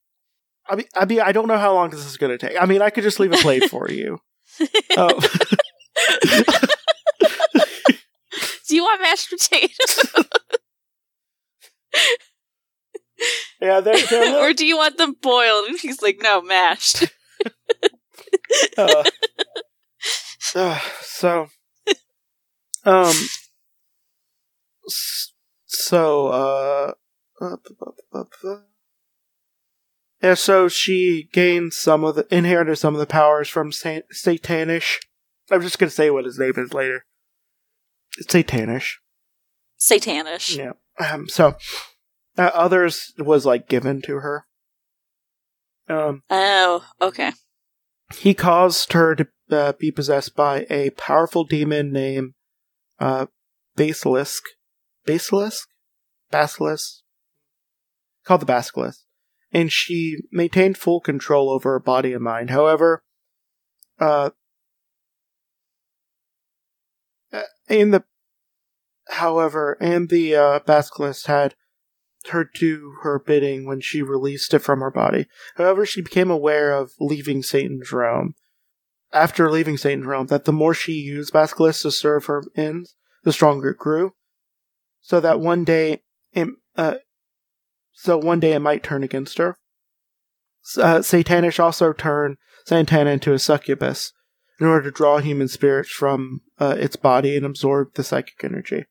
I 0.69 0.75
mean, 0.75 0.85
I 0.95 1.05
mean, 1.05 1.19
I 1.21 1.31
don't 1.31 1.47
know 1.47 1.57
how 1.57 1.73
long 1.73 1.89
this 1.89 2.05
is 2.05 2.15
to 2.17 2.37
take. 2.37 2.61
I 2.61 2.67
mean, 2.67 2.83
I 2.83 2.91
could 2.91 3.03
just 3.03 3.19
leave 3.19 3.33
a 3.33 3.37
plate 3.37 3.69
for 3.71 3.89
you. 3.89 4.19
Oh. 4.97 5.19
Do 8.69 8.75
you 8.75 8.83
want 8.83 9.01
mashed 9.01 9.29
potatoes? 9.29 10.13
yeah, 13.61 13.79
they're, 13.81 13.97
they're 14.09 14.19
little- 14.25 14.39
or 14.41 14.53
do 14.53 14.65
you 14.65 14.77
want 14.77 14.97
them 14.97 15.15
boiled? 15.21 15.65
And 15.67 15.79
he's 15.79 16.01
like, 16.03 16.19
no, 16.21 16.41
mashed. 16.41 17.03
uh, 18.77 19.03
uh, 20.55 20.79
so 21.01 21.47
um 22.85 23.13
so 25.65 26.27
uh 26.27 26.91
bu- 27.39 27.57
bu- 28.11 28.25
bu- 28.41 28.57
yeah 30.21 30.33
so 30.33 30.67
she 30.67 31.29
gained 31.31 31.73
some 31.73 32.03
of 32.03 32.15
the 32.15 32.25
inherited 32.33 32.77
some 32.77 32.93
of 32.95 32.99
the 32.99 33.05
powers 33.05 33.47
from 33.49 33.71
Sa- 33.71 34.01
satannish 34.13 34.97
i'm 35.51 35.61
just 35.61 35.77
gonna 35.77 35.89
say 35.89 36.09
what 36.09 36.25
his 36.25 36.39
name 36.39 36.53
is 36.57 36.73
later 36.73 37.05
satannish 38.27 38.95
Satannish. 39.79 40.57
yeah 40.57 40.71
um 40.99 41.27
so 41.27 41.55
uh, 42.37 42.51
others 42.53 43.13
was 43.17 43.45
like 43.45 43.67
given 43.69 44.01
to 44.01 44.15
her 44.19 44.45
um 45.87 46.21
Oh, 46.29 46.83
okay. 47.01 47.31
he 48.13 48.33
caused 48.33 48.93
her 48.93 49.15
to 49.15 49.27
uh, 49.51 49.73
be 49.79 49.91
possessed 49.91 50.35
by 50.35 50.65
a 50.69 50.91
powerful 50.91 51.43
demon 51.43 51.91
named 51.91 52.33
uh, 52.99 53.25
Basilisk. 53.75 54.43
Basilisk? 55.05 55.67
Basilisk? 56.29 57.01
Called 58.25 58.41
the 58.41 58.45
Basilisk. 58.45 59.01
And 59.51 59.71
she 59.71 60.17
maintained 60.31 60.77
full 60.77 60.99
control 61.01 61.49
over 61.49 61.71
her 61.71 61.79
body 61.79 62.13
and 62.13 62.23
mind. 62.23 62.51
However, 62.51 63.01
uh, 63.99 64.29
in 67.69 67.91
the 67.91 68.03
however, 69.07 69.77
and 69.79 70.09
the 70.09 70.35
uh, 70.35 70.59
had 71.25 71.55
her 72.29 72.49
do 72.53 72.95
her 73.01 73.19
bidding 73.19 73.65
when 73.65 73.79
she 73.79 74.01
released 74.01 74.53
it 74.53 74.59
from 74.59 74.81
her 74.81 74.91
body. 74.91 75.27
However, 75.55 75.85
she 75.85 76.01
became 76.01 76.29
aware 76.29 76.73
of 76.73 76.91
leaving 76.99 77.43
Satan's 77.43 77.91
realm. 77.91 78.35
After 79.11 79.49
leaving 79.49 79.77
Satan's 79.77 80.05
realm, 80.05 80.27
that 80.27 80.45
the 80.45 80.51
more 80.51 80.73
she 80.73 80.93
used 80.93 81.33
basilisk 81.33 81.81
to 81.83 81.91
serve 81.91 82.25
her 82.25 82.43
ends, 82.55 82.95
the 83.23 83.31
stronger 83.31 83.71
it 83.71 83.77
grew. 83.77 84.13
So 85.01 85.19
that 85.19 85.39
one 85.39 85.63
day, 85.63 86.03
it, 86.33 86.49
uh, 86.75 86.95
so 87.93 88.17
one 88.17 88.39
day 88.39 88.53
it 88.53 88.59
might 88.59 88.83
turn 88.83 89.03
against 89.03 89.37
her. 89.37 89.57
Uh, 90.77 90.99
Satannish 90.99 91.59
also 91.59 91.93
turned 91.93 92.37
Santana 92.65 93.11
into 93.11 93.33
a 93.33 93.39
succubus 93.39 94.13
in 94.59 94.67
order 94.67 94.83
to 94.83 94.91
draw 94.95 95.19
human 95.19 95.47
spirits 95.47 95.89
from 95.89 96.41
uh, 96.59 96.75
its 96.77 96.95
body 96.95 97.35
and 97.37 97.45
absorb 97.45 97.93
the 97.93 98.03
psychic 98.03 98.43
energy. 98.43 98.85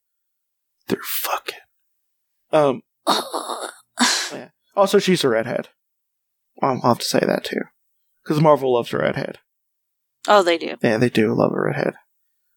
They're 0.87 0.99
fucking. 1.03 1.59
Um. 2.53 2.83
Yeah. 4.31 4.51
Also, 4.77 4.99
she's 4.99 5.25
a 5.25 5.29
redhead. 5.29 5.71
I'll 6.63 6.81
have 6.83 6.99
to 6.99 7.05
say 7.05 7.21
that 7.21 7.45
too, 7.45 7.63
because 8.23 8.41
Marvel 8.43 8.75
loves 8.75 8.93
a 8.93 8.99
redhead. 8.99 9.39
oh, 10.29 10.43
they 10.43 10.59
do. 10.59 10.77
Yeah, 10.83 10.99
they 10.99 11.09
do 11.09 11.35
love 11.35 11.53
a 11.53 11.61
redhead. 11.61 11.95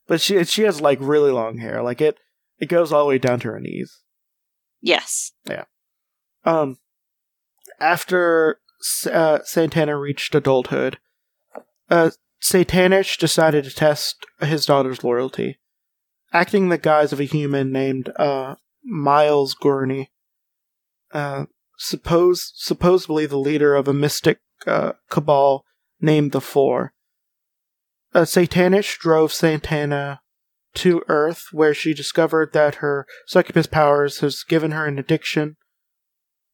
But 0.06 0.20
she 0.22 0.44
she 0.44 0.64
has 0.64 0.82
like 0.82 1.00
really 1.02 1.32
long 1.32 1.58
hair. 1.60 1.82
Like 1.82 2.02
it 2.02 2.18
it 2.60 2.68
goes 2.68 2.92
all 2.92 3.04
the 3.06 3.10
way 3.10 3.18
down 3.18 3.40
to 3.40 3.48
her 3.48 3.60
knees. 3.60 4.02
Yes. 4.82 5.32
Yeah. 5.50 5.64
Um, 6.44 6.78
after 7.80 8.60
uh, 9.10 9.40
Santana 9.44 9.98
reached 9.98 10.36
adulthood, 10.36 10.98
uh, 11.90 12.12
Satannish 12.42 13.18
decided 13.18 13.66
to 13.66 13.76
test 13.76 14.26
his 14.40 14.66
daughter's 14.66 15.04
loyalty. 15.04 15.60
Acting 16.34 16.64
in 16.64 16.70
the 16.70 16.78
guise 16.78 17.14
of 17.14 17.20
a 17.20 17.26
human 17.26 17.72
named 17.72 18.12
uh, 18.18 18.56
Miles 18.84 19.54
Gurney, 19.54 20.12
uh, 21.14 21.46
suppose 21.78 22.52
supposedly 22.56 23.26
the 23.26 23.38
leader 23.38 23.76
of 23.76 23.88
a 23.88 23.94
mystic 23.94 24.40
uh, 24.66 24.94
cabal 25.10 25.66
named 26.00 26.32
the 26.32 26.42
Four. 26.42 26.94
Uh, 28.14 28.26
Satannish 28.26 28.98
drove 28.98 29.32
Santana 29.32 30.22
to 30.74 31.04
Earth, 31.08 31.48
where 31.52 31.74
she 31.74 31.94
discovered 31.94 32.54
that 32.54 32.76
her 32.76 33.06
succubus 33.28 33.68
powers 33.68 34.20
has 34.20 34.44
given 34.44 34.72
her 34.72 34.86
an 34.86 34.98
addiction, 34.98 35.58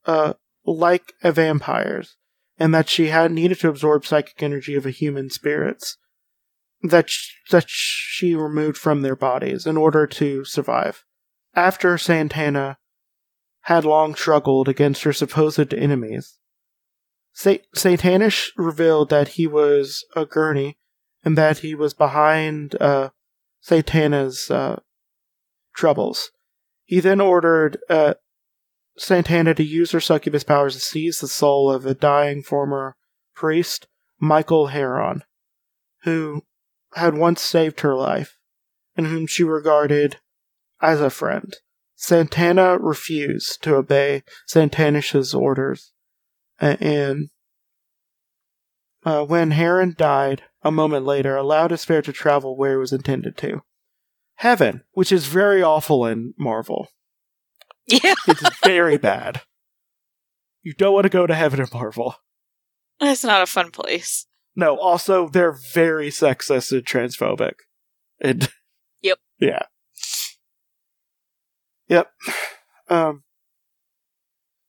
uh, 0.05 0.33
like 0.65 1.13
a 1.23 1.31
vampire's, 1.31 2.16
and 2.59 2.73
that 2.73 2.89
she 2.89 3.07
had 3.07 3.31
needed 3.31 3.59
to 3.59 3.69
absorb 3.69 4.05
psychic 4.05 4.41
energy 4.41 4.75
of 4.75 4.85
a 4.85 4.91
human 4.91 5.29
spirits 5.29 5.97
that 6.81 7.09
sh- 7.09 7.35
that 7.49 7.65
she 7.67 8.35
removed 8.35 8.77
from 8.77 9.01
their 9.01 9.15
bodies 9.15 9.65
in 9.65 9.77
order 9.77 10.05
to 10.07 10.45
survive. 10.45 11.03
After 11.55 11.97
Santana 11.97 12.77
had 13.61 13.85
long 13.85 14.15
struggled 14.15 14.69
against 14.69 15.03
her 15.03 15.13
supposed 15.13 15.73
enemies, 15.73 16.37
Sa- 17.33 17.57
Satannish 17.75 18.51
revealed 18.55 19.09
that 19.09 19.29
he 19.29 19.47
was 19.47 20.05
a 20.15 20.25
gurney 20.25 20.77
and 21.23 21.37
that 21.37 21.59
he 21.59 21.75
was 21.75 21.93
behind 21.93 22.75
uh, 22.81 23.09
Santana's 23.59 24.49
uh, 24.49 24.79
troubles. 25.75 26.31
He 26.85 26.99
then 26.99 27.19
ordered 27.19 27.79
uh, 27.89 28.15
Santana 28.97 29.53
to 29.53 29.63
use 29.63 29.91
her 29.91 29.99
succubus 29.99 30.43
powers 30.43 30.73
to 30.73 30.79
seize 30.79 31.19
the 31.19 31.27
soul 31.27 31.71
of 31.71 31.85
a 31.85 31.93
dying 31.93 32.41
former 32.41 32.95
priest, 33.35 33.87
Michael 34.19 34.67
Heron, 34.67 35.23
who 36.03 36.43
had 36.95 37.15
once 37.15 37.41
saved 37.41 37.81
her 37.81 37.95
life 37.95 38.37
and 38.95 39.07
whom 39.07 39.27
she 39.27 39.43
regarded 39.43 40.17
as 40.81 40.99
a 40.99 41.09
friend. 41.09 41.55
Santana 41.95 42.77
refused 42.77 43.61
to 43.63 43.75
obey 43.75 44.23
Santanish's 44.47 45.33
orders, 45.33 45.93
and 46.59 47.29
uh, 49.03 49.23
when 49.23 49.51
Heron 49.51 49.95
died 49.97 50.43
a 50.61 50.71
moment 50.71 51.05
later, 51.05 51.35
allowed 51.35 51.71
his 51.71 51.81
spirit 51.81 52.05
to 52.05 52.13
travel 52.13 52.57
where 52.57 52.73
it 52.73 52.79
was 52.79 52.93
intended 52.93 53.37
to. 53.37 53.61
Heaven, 54.35 54.83
which 54.91 55.11
is 55.11 55.25
very 55.27 55.63
awful 55.63 56.05
in 56.05 56.33
Marvel. 56.37 56.89
Yeah. 57.87 58.13
It's 58.27 58.59
very 58.63 58.97
bad. 58.97 59.41
You 60.61 60.73
don't 60.73 60.93
want 60.93 61.05
to 61.05 61.09
go 61.09 61.25
to 61.25 61.33
heaven 61.35 61.61
in 61.61 61.67
Marvel. 61.73 62.15
That's 62.99 63.23
not 63.23 63.41
a 63.41 63.45
fun 63.45 63.71
place. 63.71 64.25
No, 64.55 64.77
also 64.77 65.29
they're 65.29 65.57
very 65.73 66.09
sexist 66.09 66.71
and 66.71 66.83
transphobic. 66.83 67.53
And 68.19 68.49
Yep. 69.01 69.19
Yeah. 69.39 69.61
Yep. 71.87 72.11
Um 72.89 73.23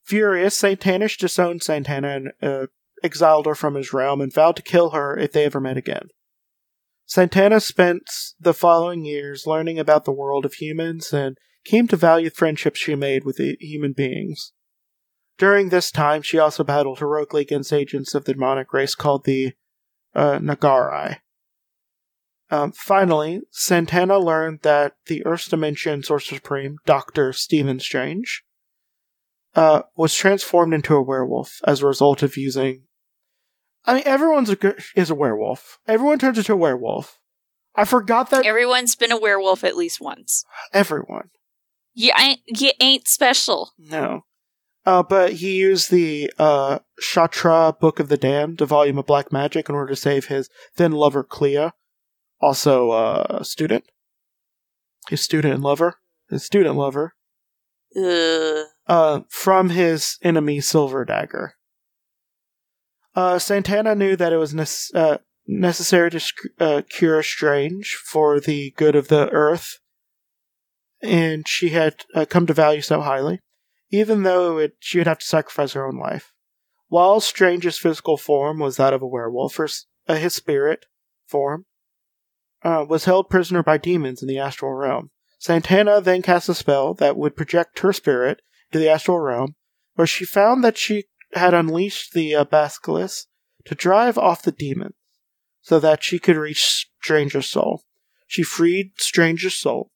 Furious, 0.05 0.59
Satannish 0.59 1.19
disowned 1.19 1.63
Santana 1.63 2.09
and 2.09 2.33
uh, 2.43 2.67
exiled 3.03 3.45
her 3.45 3.55
from 3.55 3.75
his 3.75 3.93
realm 3.93 4.23
and 4.23 4.33
vowed 4.33 4.57
to 4.57 4.63
kill 4.63 4.91
her 4.91 5.19
if 5.19 5.33
they 5.33 5.45
ever 5.45 5.61
met 5.61 5.77
again. 5.77 6.09
Santana 7.05 7.61
spent 7.61 8.03
the 8.41 8.55
following 8.55 9.05
years 9.05 9.47
learning 9.47 9.79
about 9.79 10.05
the 10.05 10.13
world 10.13 10.47
of 10.47 10.55
humans 10.55 11.13
and 11.13 11.37
came 11.65 11.89
to 11.89 11.97
value 11.97 12.29
the 12.31 12.35
friendships 12.35 12.81
she 12.81 12.95
made 12.95 13.25
with 13.25 13.37
the 13.37 13.57
human 13.61 13.93
beings. 13.93 14.53
During 15.39 15.69
this 15.69 15.91
time, 15.91 16.23
she 16.23 16.39
also 16.39 16.65
battled 16.65 16.99
heroically 16.99 17.43
against 17.43 17.73
agents 17.73 18.15
of 18.15 18.25
the 18.25 18.33
demonic 18.35 18.73
race 18.73 18.95
called 18.95 19.25
the 19.25 19.53
uh, 20.15 20.39
Nagarai. 20.39 21.19
Um, 22.51 22.73
finally, 22.73 23.43
Santana 23.51 24.19
learned 24.19 24.61
that 24.63 24.95
the 25.07 25.25
Earth's 25.27 25.49
Dimension 25.49 26.03
Sorcerer 26.03 26.37
Supreme, 26.39 26.79
Dr. 26.87 27.33
Stephen 27.33 27.79
Strange, 27.79 28.43
uh, 29.55 29.83
was 29.97 30.15
transformed 30.15 30.73
into 30.73 30.95
a 30.97 31.03
werewolf 31.03 31.61
as 31.67 31.83
a 31.83 31.87
result 31.87 32.23
of 32.23 32.37
using. 32.37 32.85
I 33.85 33.95
mean, 33.95 34.03
everyone's 34.07 34.51
a, 34.51 34.75
is 34.97 35.11
a 35.11 35.15
werewolf. 35.15 35.79
Everyone 35.87 36.19
turns 36.19 36.39
into 36.39 36.55
a 36.55 36.57
werewolf. 36.57 37.19
I 37.75 37.85
forgot 37.85 38.31
that 38.31 38.45
Everyone's 38.45 38.97
been 38.97 39.13
a 39.13 39.21
werewolf 39.21 39.63
at 39.63 39.77
least 39.77 40.01
once. 40.01 40.45
everyone. 40.73 41.31
You 41.99 42.13
ain't, 42.17 42.39
you 42.47 42.71
ain't 42.81 43.09
special. 43.09 43.73
No. 43.77 44.23
Uh, 44.87 45.03
but 45.03 45.33
he 45.33 45.57
used 45.57 45.91
the 45.91 46.33
uh, 46.39 46.79
Shatra 47.03 47.77
Book 47.81 47.99
of 47.99 48.09
the 48.09 48.17
Damned, 48.17 48.61
a 48.61 48.67
volume 48.67 48.99
of 48.99 49.07
black 49.07 49.33
magic, 49.33 49.69
in 49.69 49.75
order 49.75 49.91
to 49.95 50.01
save 50.01 50.27
his 50.27 50.49
then 50.77 50.93
lover 50.93 51.25
Clea, 51.25 51.73
also 52.41 52.91
uh, 52.91 53.39
a 53.41 53.45
student. 53.45 53.85
His 55.09 55.23
student 55.23 55.55
and 55.55 55.63
lover. 55.65 55.97
His 56.31 56.45
student 56.45 56.77
lover. 56.77 57.15
Uh, 58.87 59.23
from 59.29 59.71
his 59.71 60.19
enemy 60.23 60.61
Silver 60.61 61.05
Dagger. 61.05 61.55
Uh, 63.17 63.41
Santana 63.41 63.97
knew 63.97 64.15
that 64.15 64.33
it 64.33 64.37
was 64.37 64.55
uh, 64.95 65.19
necessary 65.49 66.13
to 66.13 66.21
sc- 66.21 66.47
uh, 66.61 66.83
cure 66.89 67.25
Strange 67.25 67.99
for 68.05 68.39
the 68.39 68.73
good 68.77 68.95
of 68.95 69.09
the 69.09 69.29
Earth, 69.31 69.81
and 71.03 71.47
she 71.47 71.71
had 71.71 72.05
uh, 72.15 72.25
come 72.25 72.47
to 72.47 72.55
value 72.55 72.81
so 72.81 73.01
highly, 73.01 73.41
even 73.91 74.23
though 74.23 74.59
it, 74.59 74.73
she 74.81 74.99
would 74.99 75.07
have 75.07 75.19
to 75.19 75.27
sacrifice 75.27 75.73
her 75.73 75.87
own 75.87 75.97
life. 75.97 76.33
While 76.89 77.21
Strange's 77.21 77.79
physical 77.79 78.17
form 78.17 78.59
was 78.59 78.77
that 78.77 78.95
of 78.95 79.03
a 79.03 79.07
werewolf, 79.07 79.57
her, 79.57 79.69
uh, 80.09 80.15
his 80.17 80.35
spirit 80.35 80.87
form 81.27 81.67
uh, 82.63 82.85
was 82.89 83.05
held 83.05 83.29
prisoner 83.29 83.63
by 83.63 83.79
demons 83.79 84.23
in 84.23 84.29
the 84.29 84.39
astral 84.39 84.73
realm. 84.73 85.11
Santana 85.39 86.01
then 86.01 86.23
cast 86.23 86.49
a 86.49 86.55
spell 86.55 86.95
that 86.95 87.17
would 87.17 87.37
project 87.37 87.79
her 87.81 87.93
spirit 87.93 88.43
to 88.73 88.79
the 88.79 88.89
astral 88.89 89.21
realm, 89.21 89.55
where 89.95 90.07
she 90.07 90.25
found 90.25 90.65
that 90.65 90.77
she 90.77 91.05
had 91.35 91.55
unleashed 91.55 92.13
the 92.13 92.35
uh, 92.35 92.45
basilisk 92.45 93.29
to 93.65 93.75
drive 93.75 94.19
off 94.19 94.43
the 94.43 94.53
demons, 94.53 94.95
so 95.61 95.79
that 95.79 96.03
she 96.03 96.19
could 96.19 96.37
reach 96.37 96.89
Stranger's 97.01 97.47
soul. 97.47 97.85
She 98.27 98.43
freed 98.43 98.93
Stranger's 98.97 99.55
soul, 99.55 99.91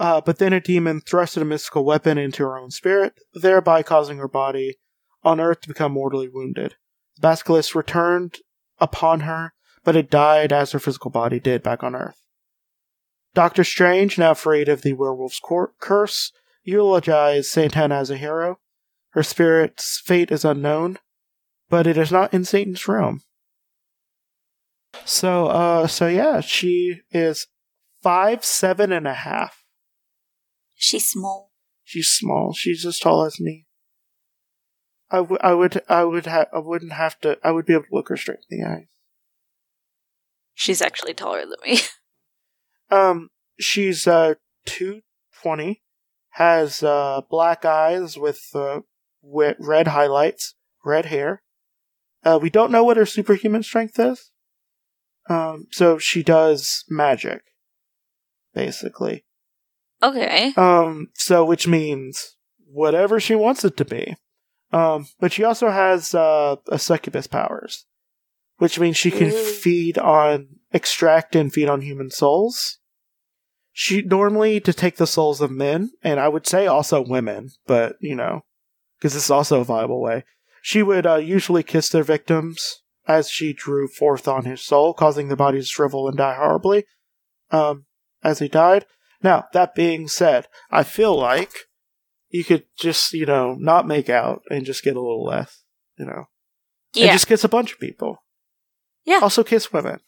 uh, 0.00 0.18
but 0.18 0.38
then 0.38 0.54
a 0.54 0.60
demon 0.60 1.02
thrusted 1.02 1.42
a 1.42 1.44
mystical 1.44 1.84
weapon 1.84 2.16
into 2.16 2.42
her 2.42 2.56
own 2.56 2.70
spirit, 2.70 3.12
thereby 3.34 3.82
causing 3.82 4.16
her 4.16 4.26
body 4.26 4.78
on 5.22 5.38
Earth 5.38 5.60
to 5.60 5.68
become 5.68 5.92
mortally 5.92 6.26
wounded. 6.26 6.76
The 7.16 7.20
basilisk 7.20 7.74
returned 7.74 8.38
upon 8.78 9.20
her, 9.20 9.52
but 9.84 9.96
it 9.96 10.08
died 10.08 10.54
as 10.54 10.72
her 10.72 10.78
physical 10.78 11.10
body 11.10 11.38
did 11.38 11.62
back 11.62 11.82
on 11.82 11.94
Earth. 11.94 12.22
Doctor 13.34 13.62
Strange, 13.62 14.16
now 14.16 14.32
freed 14.32 14.70
of 14.70 14.80
the 14.80 14.94
werewolf's 14.94 15.38
cor- 15.38 15.74
curse, 15.78 16.32
eulogized 16.64 17.50
Santana 17.50 17.96
as 17.96 18.10
a 18.10 18.16
hero. 18.16 18.58
Her 19.10 19.22
spirit's 19.22 20.00
fate 20.00 20.32
is 20.32 20.46
unknown, 20.46 20.98
but 21.68 21.86
it 21.86 21.98
is 21.98 22.10
not 22.10 22.32
in 22.32 22.46
Satan's 22.46 22.88
realm. 22.88 23.20
So, 25.04 25.48
uh, 25.48 25.86
so 25.86 26.06
yeah, 26.06 26.40
she 26.40 27.00
is 27.10 27.48
five, 28.02 28.46
seven 28.46 28.92
and 28.92 29.06
a 29.06 29.14
half. 29.14 29.59
She's 30.82 31.06
small. 31.06 31.52
She's 31.84 32.08
small. 32.08 32.54
She's 32.54 32.86
as 32.86 32.98
tall 32.98 33.22
as 33.26 33.38
me. 33.38 33.66
I, 35.10 35.18
w- 35.18 35.38
I 35.42 35.52
would, 35.52 35.82
I 35.90 36.04
would, 36.04 36.24
ha- 36.24 36.46
I 36.54 36.58
wouldn't 36.58 36.92
have 36.92 37.20
to. 37.20 37.36
I 37.44 37.50
would 37.50 37.66
be 37.66 37.74
able 37.74 37.84
to 37.84 37.94
look 37.94 38.08
her 38.08 38.16
straight 38.16 38.38
in 38.50 38.58
the 38.62 38.66
eyes. 38.66 38.86
She's 40.54 40.80
actually 40.80 41.12
taller 41.12 41.42
than 41.42 41.56
me. 41.64 41.80
Um, 42.92 43.28
she's 43.60 44.08
uh 44.08 44.34
two 44.66 45.02
twenty, 45.40 45.80
has 46.30 46.82
uh, 46.82 47.20
black 47.30 47.64
eyes 47.64 48.18
with 48.18 48.40
uh, 48.52 48.80
wi- 49.22 49.54
red 49.60 49.86
highlights, 49.86 50.56
red 50.84 51.06
hair. 51.06 51.42
Uh, 52.24 52.40
we 52.42 52.50
don't 52.50 52.72
know 52.72 52.82
what 52.82 52.96
her 52.96 53.06
superhuman 53.06 53.62
strength 53.62 53.96
is. 54.00 54.32
Um, 55.28 55.68
so 55.70 55.98
she 55.98 56.24
does 56.24 56.84
magic, 56.88 57.42
basically. 58.54 59.24
Okay. 60.02 60.52
Um, 60.56 61.08
so 61.14 61.44
which 61.44 61.66
means 61.66 62.36
whatever 62.66 63.20
she 63.20 63.34
wants 63.34 63.64
it 63.64 63.76
to 63.78 63.84
be. 63.84 64.16
Um, 64.72 65.08
but 65.18 65.32
she 65.32 65.44
also 65.44 65.70
has 65.70 66.14
uh, 66.14 66.56
a 66.68 66.78
succubus 66.78 67.26
powers, 67.26 67.86
which 68.58 68.78
means 68.78 68.96
she 68.96 69.10
can 69.10 69.28
Ooh. 69.28 69.44
feed 69.44 69.98
on, 69.98 70.48
extract 70.72 71.34
and 71.34 71.52
feed 71.52 71.68
on 71.68 71.80
human 71.80 72.10
souls. 72.10 72.78
She 73.72 74.02
normally 74.02 74.60
to 74.60 74.72
take 74.72 74.96
the 74.96 75.06
souls 75.06 75.40
of 75.40 75.50
men, 75.50 75.90
and 76.02 76.20
I 76.20 76.28
would 76.28 76.46
say 76.46 76.66
also 76.66 77.00
women, 77.00 77.50
but 77.66 77.96
you 78.00 78.14
know, 78.14 78.44
because 78.98 79.14
this 79.14 79.24
is 79.24 79.30
also 79.30 79.60
a 79.60 79.64
viable 79.64 80.00
way. 80.00 80.24
She 80.62 80.82
would 80.82 81.06
uh, 81.06 81.16
usually 81.16 81.62
kiss 81.62 81.88
their 81.88 82.02
victims 82.02 82.82
as 83.08 83.30
she 83.30 83.52
drew 83.52 83.88
forth 83.88 84.28
on 84.28 84.44
his 84.44 84.60
soul, 84.60 84.92
causing 84.92 85.28
the 85.28 85.36
body 85.36 85.58
to 85.58 85.64
shrivel 85.64 86.06
and 86.06 86.16
die 86.16 86.34
horribly. 86.34 86.84
Um, 87.50 87.86
as 88.22 88.38
he 88.38 88.48
died. 88.48 88.86
Now, 89.22 89.46
that 89.52 89.74
being 89.74 90.08
said, 90.08 90.46
I 90.70 90.82
feel 90.82 91.16
like 91.16 91.52
you 92.28 92.44
could 92.44 92.64
just, 92.78 93.12
you 93.12 93.26
know, 93.26 93.54
not 93.58 93.86
make 93.86 94.08
out 94.08 94.42
and 94.50 94.64
just 94.64 94.82
get 94.82 94.96
a 94.96 95.00
little 95.00 95.24
less, 95.24 95.64
you 95.98 96.06
know. 96.06 96.24
And 96.94 97.04
Yeah. 97.06 97.12
just 97.12 97.26
kiss 97.26 97.44
a 97.44 97.48
bunch 97.48 97.72
of 97.72 97.80
people. 97.80 98.24
Yeah. 99.04 99.18
Also 99.22 99.44
kiss 99.44 99.72
women. 99.72 100.00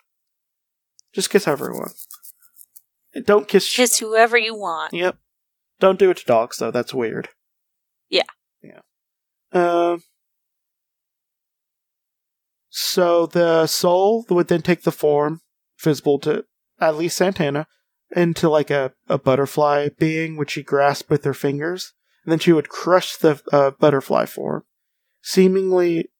Just 1.12 1.30
kiss 1.30 1.46
everyone. 1.46 1.90
And 3.14 3.26
Don't 3.26 3.46
kiss. 3.48 3.74
Kiss 3.74 3.98
whoever 3.98 4.38
you 4.38 4.54
want. 4.54 4.94
Yep. 4.94 5.18
Don't 5.80 5.98
do 5.98 6.10
it 6.10 6.16
to 6.18 6.24
dogs, 6.24 6.56
though. 6.58 6.70
That's 6.70 6.94
weird. 6.94 7.28
Yeah. 8.08 8.22
Yeah. 8.62 8.80
Um. 9.52 10.02
so 12.70 13.26
the 13.26 13.66
soul 13.66 14.24
would 14.30 14.48
then 14.48 14.62
take 14.62 14.82
the 14.82 14.92
form 14.92 15.40
visible 15.78 16.18
to 16.20 16.44
at 16.80 16.96
least 16.96 17.18
Santana 17.18 17.66
into 18.14 18.48
like 18.48 18.70
a, 18.70 18.92
a 19.08 19.18
butterfly 19.18 19.88
being, 19.98 20.36
which 20.36 20.52
she 20.52 20.62
grasped 20.62 21.10
with 21.10 21.24
her 21.24 21.34
fingers. 21.34 21.92
And 22.24 22.32
then 22.32 22.38
she 22.38 22.52
would 22.52 22.68
crush 22.68 23.16
the 23.16 23.42
uh, 23.52 23.72
butterfly 23.72 24.26
form, 24.26 24.64
seemingly 25.22 26.10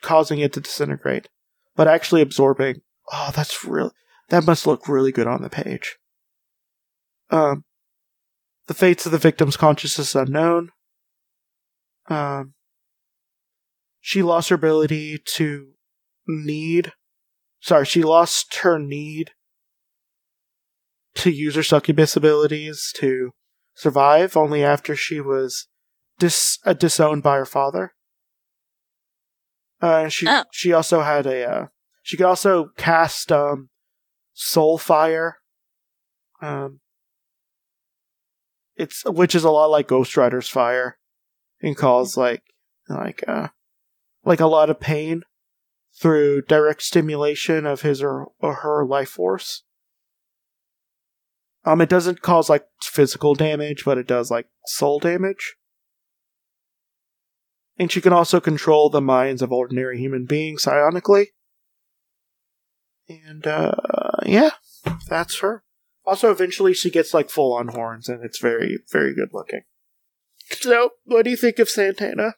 causing 0.00 0.40
it 0.40 0.52
to 0.54 0.60
disintegrate, 0.60 1.28
but 1.76 1.86
actually 1.86 2.22
absorbing. 2.22 2.80
Oh, 3.12 3.30
that's 3.34 3.64
real. 3.64 3.92
That 4.30 4.46
must 4.46 4.66
look 4.66 4.88
really 4.88 5.12
good 5.12 5.26
on 5.26 5.42
the 5.42 5.50
page. 5.50 5.96
Um, 7.30 7.64
the 8.66 8.74
fates 8.74 9.06
of 9.06 9.12
the 9.12 9.18
victim's 9.18 9.56
consciousness 9.56 10.14
unknown. 10.14 10.70
Um, 12.08 12.54
she 14.00 14.22
lost 14.22 14.48
her 14.48 14.56
ability 14.56 15.18
to 15.36 15.68
need. 16.26 16.92
Sorry, 17.60 17.86
she 17.86 18.02
lost 18.02 18.56
her 18.56 18.78
need 18.78 19.30
to 21.16 21.30
use 21.30 21.54
her 21.54 21.62
succubus 21.62 22.16
abilities 22.16 22.92
to 22.96 23.30
survive 23.74 24.36
only 24.36 24.62
after 24.64 24.94
she 24.96 25.20
was 25.20 25.68
dis- 26.18 26.58
uh, 26.64 26.72
disowned 26.72 27.22
by 27.22 27.36
her 27.36 27.44
father. 27.46 27.92
Uh, 29.80 30.08
she 30.08 30.26
Oh. 30.28 30.44
she 30.52 30.72
also 30.72 31.02
had 31.02 31.26
a 31.26 31.44
uh, 31.48 31.66
she 32.02 32.16
could 32.16 32.26
also 32.26 32.68
cast 32.76 33.30
um, 33.32 33.68
soul 34.32 34.78
fire. 34.78 35.38
Um, 36.40 36.80
it's 38.76 39.04
which 39.04 39.34
is 39.34 39.44
a 39.44 39.50
lot 39.50 39.70
like 39.70 39.88
Ghost 39.88 40.16
Rider's 40.16 40.48
fire, 40.48 40.98
and 41.60 41.76
cause 41.76 42.16
like 42.16 42.42
like 42.88 43.22
uh 43.26 43.48
like 44.24 44.40
a 44.40 44.46
lot 44.46 44.70
of 44.70 44.80
pain 44.80 45.22
through 46.00 46.42
direct 46.42 46.82
stimulation 46.82 47.66
of 47.66 47.82
his 47.82 48.02
or, 48.02 48.28
or 48.40 48.54
her 48.56 48.84
life 48.84 49.10
force. 49.10 49.62
Um, 51.64 51.80
it 51.80 51.88
doesn't 51.88 52.20
cause 52.20 52.50
like 52.50 52.66
physical 52.82 53.34
damage, 53.34 53.84
but 53.84 53.98
it 53.98 54.06
does 54.06 54.30
like 54.30 54.46
soul 54.66 54.98
damage. 54.98 55.56
And 57.78 57.90
she 57.90 58.00
can 58.00 58.12
also 58.12 58.38
control 58.40 58.90
the 58.90 59.00
minds 59.00 59.42
of 59.42 59.52
ordinary 59.52 59.98
human 59.98 60.26
beings 60.26 60.64
psionically. 60.64 61.28
And 63.08 63.46
uh 63.46 63.72
yeah, 64.24 64.50
that's 65.08 65.40
her. 65.40 65.64
Also 66.06 66.30
eventually 66.30 66.74
she 66.74 66.90
gets 66.90 67.12
like 67.12 67.30
full 67.30 67.54
on 67.54 67.68
horns 67.68 68.08
and 68.08 68.24
it's 68.24 68.38
very, 68.38 68.78
very 68.92 69.14
good 69.14 69.30
looking. 69.32 69.62
So, 70.50 70.90
what 71.04 71.24
do 71.24 71.30
you 71.30 71.36
think 71.36 71.58
of 71.58 71.68
Santana? 71.68 72.34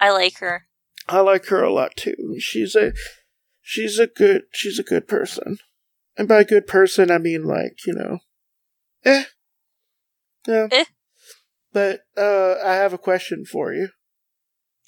I 0.00 0.10
like 0.10 0.38
her. 0.38 0.66
I 1.08 1.20
like 1.20 1.46
her 1.46 1.62
a 1.62 1.72
lot 1.72 1.96
too. 1.96 2.36
She's 2.38 2.74
a 2.74 2.92
she's 3.62 3.98
a 3.98 4.06
good 4.06 4.42
she's 4.52 4.78
a 4.78 4.82
good 4.82 5.08
person. 5.08 5.58
And 6.16 6.28
by 6.28 6.44
good 6.44 6.66
person 6.66 7.10
I 7.10 7.18
mean 7.18 7.44
like, 7.44 7.86
you 7.86 7.94
know. 7.94 8.18
Eh. 9.04 9.24
Yeah. 10.46 10.68
Eh. 10.70 10.84
But 11.72 12.00
uh 12.16 12.56
I 12.64 12.74
have 12.74 12.92
a 12.92 12.98
question 12.98 13.44
for 13.44 13.72
you. 13.72 13.88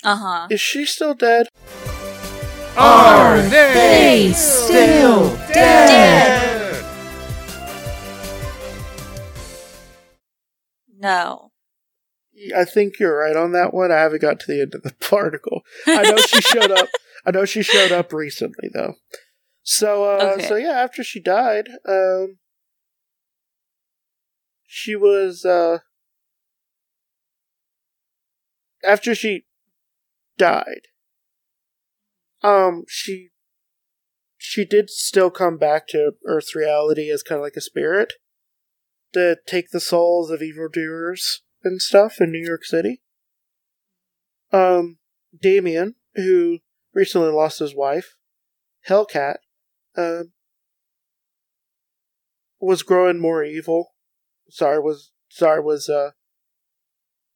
Uh 0.05 0.16
huh. 0.16 0.46
Is 0.51 0.61
she 0.61 0.85
still 0.85 1.14
dead? 1.14 1.49
Are 2.77 3.40
they 3.40 4.33
still 4.35 5.37
dead? 5.53 5.80
I 12.57 12.64
think 12.64 12.98
you're 12.98 13.18
right 13.18 13.37
on 13.37 13.53
that 13.53 13.74
one. 13.74 13.92
I 13.92 13.96
haven't 14.00 14.22
got 14.22 14.40
to 14.40 14.46
the 14.46 14.62
end 14.62 14.74
of 14.74 14.83
the 14.83 14.94
article. 15.16 15.62
I 15.87 16.05
know 16.05 16.18
she 16.18 16.40
showed 16.40 16.70
up. 16.70 16.88
I 17.26 17.31
know 17.33 17.44
she 17.44 17.62
showed 17.62 17.92
up 17.92 18.12
recently 18.12 18.70
though. 18.72 18.94
So 19.62 20.05
uh 20.05 20.35
Okay. 20.35 20.48
so 20.48 20.57
yeah, 20.57 20.72
after 20.81 21.03
she 21.05 21.20
died, 21.20 21.68
um 21.87 22.38
she 24.66 24.96
was 24.96 25.44
uh 25.44 25.79
after 28.85 29.14
she 29.14 29.44
died 30.38 30.87
um 32.42 32.85
she 32.88 33.29
she 34.38 34.64
did 34.64 34.88
still 34.88 35.31
come 35.31 35.59
back 35.59 35.87
to 35.88 36.12
earth's 36.24 36.55
reality 36.55 37.11
as 37.11 37.22
kind 37.22 37.40
of 37.40 37.42
like 37.42 37.57
a 37.57 37.61
spirit 37.61 38.14
to 39.12 39.37
take 39.46 39.70
the 39.70 39.81
souls 39.81 40.31
of 40.31 40.40
evildoers 40.40 41.42
and 41.62 41.81
stuff 41.81 42.20
in 42.20 42.33
New 42.33 42.44
York 42.44 42.64
City. 42.64 43.01
Um, 44.53 44.99
Damien, 45.38 45.94
who 46.14 46.59
recently 46.92 47.31
lost 47.31 47.59
his 47.59 47.75
wife, 47.75 48.16
Hellcat, 48.88 49.37
um, 49.96 50.33
was 52.61 52.83
growing 52.83 53.20
more 53.20 53.44
evil. 53.44 53.94
Sorry, 54.49 54.79
was 54.79 55.12
sorry 55.29 55.61
was 55.62 55.88
uh, 55.88 56.11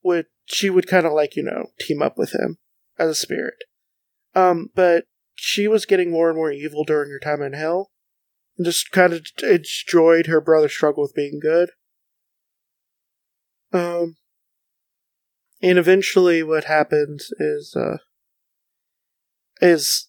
would 0.02 0.26
she 0.44 0.68
would 0.68 0.86
kind 0.86 1.06
of 1.06 1.12
like 1.12 1.36
you 1.36 1.42
know 1.42 1.66
team 1.80 2.02
up 2.02 2.18
with 2.18 2.34
him 2.34 2.58
as 2.98 3.10
a 3.10 3.14
spirit. 3.14 3.64
Um, 4.34 4.70
but 4.74 5.04
she 5.34 5.68
was 5.68 5.86
getting 5.86 6.10
more 6.10 6.28
and 6.28 6.36
more 6.36 6.50
evil 6.50 6.84
during 6.84 7.10
her 7.10 7.18
time 7.18 7.42
in 7.42 7.52
hell, 7.52 7.90
and 8.56 8.64
just 8.66 8.90
kind 8.90 9.12
of 9.12 9.24
destroyed 9.36 10.26
her 10.26 10.40
brother's 10.40 10.72
struggle 10.72 11.02
with 11.02 11.14
being 11.14 11.38
good. 11.40 11.70
Um, 13.74 14.16
and 15.60 15.78
eventually, 15.78 16.42
what 16.44 16.64
happens 16.64 17.32
is, 17.40 17.74
uh, 17.74 17.98
is 19.60 20.08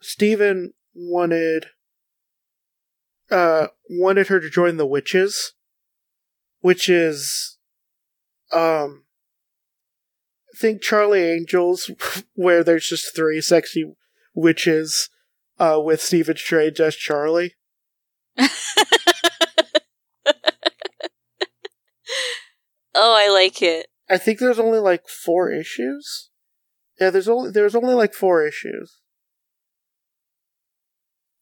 Stephen 0.00 0.74
wanted, 0.94 1.66
uh, 3.30 3.68
wanted 3.88 4.26
her 4.28 4.38
to 4.38 4.50
join 4.50 4.76
the 4.76 4.86
witches, 4.86 5.54
which 6.60 6.90
is, 6.90 7.56
um, 8.52 9.04
think 10.56 10.82
Charlie 10.82 11.22
Angels, 11.22 11.90
where 12.34 12.62
there's 12.62 12.86
just 12.86 13.16
three 13.16 13.40
sexy 13.40 13.94
witches, 14.34 15.08
uh, 15.58 15.80
with 15.82 16.02
Stephen 16.02 16.36
Strange 16.36 16.80
as 16.80 16.96
Charlie. 16.96 17.54
Oh, 23.00 23.14
I 23.16 23.32
like 23.32 23.62
it. 23.62 23.86
I 24.10 24.18
think 24.18 24.40
there's 24.40 24.58
only 24.58 24.80
like 24.80 25.08
four 25.08 25.52
issues. 25.52 26.30
Yeah, 27.00 27.10
there's 27.10 27.28
only 27.28 27.52
there's 27.52 27.76
only 27.76 27.94
like 27.94 28.12
four 28.12 28.44
issues. 28.44 29.00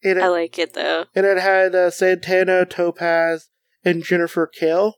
And 0.04 0.18
it, 0.18 0.22
I 0.22 0.28
like 0.28 0.58
it 0.58 0.74
though. 0.74 1.06
and 1.14 1.24
it 1.24 1.38
had 1.38 1.74
uh, 1.74 1.90
Santana, 1.90 2.66
Topaz, 2.66 3.48
and 3.84 4.04
Jennifer 4.04 4.46
Kale 4.46 4.96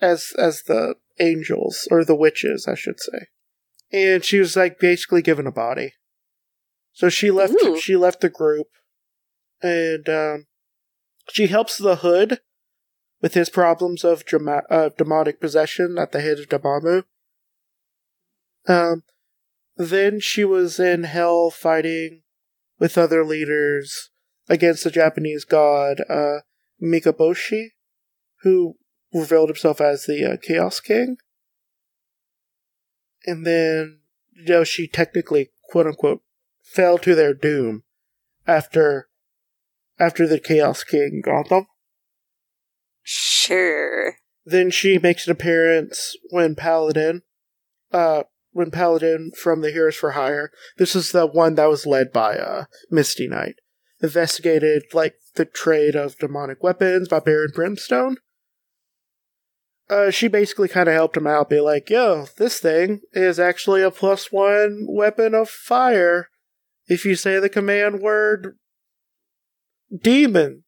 as 0.00 0.32
as 0.38 0.62
the 0.64 0.96
angels 1.18 1.88
or 1.90 2.04
the 2.04 2.14
witches, 2.14 2.68
I 2.68 2.74
should 2.74 3.00
say. 3.00 3.28
and 3.90 4.22
she 4.22 4.38
was 4.38 4.56
like 4.56 4.78
basically 4.78 5.22
given 5.22 5.46
a 5.46 5.52
body. 5.52 5.94
So 6.92 7.08
she 7.08 7.30
left. 7.30 7.54
Ooh. 7.64 7.78
She 7.80 7.96
left 7.96 8.20
the 8.20 8.28
group, 8.28 8.68
and 9.62 10.06
um, 10.08 10.46
she 11.30 11.46
helps 11.46 11.78
the 11.78 11.96
Hood 11.96 12.40
with 13.20 13.34
his 13.34 13.48
problems 13.48 14.04
of 14.04 14.24
drama- 14.24 14.64
uh, 14.70 14.90
demonic 14.96 15.40
possession 15.40 15.98
at 15.98 16.12
the 16.12 16.20
head 16.20 16.38
of 16.38 16.48
Dormammu. 16.48 17.04
Um, 18.68 19.02
then 19.76 20.20
she 20.20 20.44
was 20.44 20.80
in 20.80 21.04
hell 21.04 21.50
fighting 21.50 22.22
with 22.78 22.98
other 22.98 23.24
leaders 23.24 24.10
against 24.48 24.84
the 24.84 24.90
Japanese 24.90 25.44
god 25.44 26.00
uh, 26.08 26.40
Mikaboshi, 26.82 27.68
who 28.42 28.76
revealed 29.12 29.48
himself 29.48 29.80
as 29.80 30.04
the 30.04 30.24
uh, 30.24 30.36
Chaos 30.36 30.80
King. 30.80 31.16
And 33.24 33.46
then, 33.46 34.00
you 34.32 34.44
know, 34.46 34.64
she 34.64 34.86
technically, 34.86 35.50
quote 35.70 35.86
unquote, 35.86 36.22
fell 36.62 36.98
to 36.98 37.14
their 37.14 37.34
doom 37.34 37.84
after 38.46 39.08
after 39.98 40.26
the 40.26 40.38
Chaos 40.38 40.84
King 40.84 41.22
got 41.24 41.48
them. 41.48 41.66
Sure. 43.08 44.14
Then 44.44 44.72
she 44.72 44.98
makes 44.98 45.26
an 45.26 45.32
appearance 45.32 46.16
when 46.30 46.56
Paladin, 46.56 47.22
uh, 47.92 48.24
when 48.50 48.72
Paladin 48.72 49.30
from 49.40 49.60
the 49.60 49.70
Heroes 49.70 49.94
for 49.94 50.12
Hire, 50.12 50.50
this 50.76 50.96
is 50.96 51.12
the 51.12 51.24
one 51.24 51.54
that 51.54 51.68
was 51.68 51.86
led 51.86 52.12
by, 52.12 52.36
uh, 52.36 52.64
Misty 52.90 53.28
Knight, 53.28 53.60
investigated, 54.02 54.82
like, 54.92 55.14
the 55.36 55.44
trade 55.44 55.94
of 55.94 56.18
demonic 56.18 56.64
weapons 56.64 57.06
by 57.06 57.20
Baron 57.20 57.50
Brimstone. 57.54 58.16
Uh, 59.88 60.10
she 60.10 60.26
basically 60.26 60.66
kind 60.66 60.88
of 60.88 60.94
helped 60.94 61.16
him 61.16 61.28
out, 61.28 61.48
be 61.48 61.60
like, 61.60 61.88
yo, 61.88 62.26
this 62.38 62.58
thing 62.58 63.02
is 63.12 63.38
actually 63.38 63.82
a 63.82 63.90
plus 63.92 64.32
one 64.32 64.84
weapon 64.88 65.32
of 65.32 65.48
fire 65.48 66.28
if 66.88 67.04
you 67.04 67.14
say 67.14 67.38
the 67.38 67.48
command 67.48 68.00
word 68.00 68.56
demon. 70.02 70.64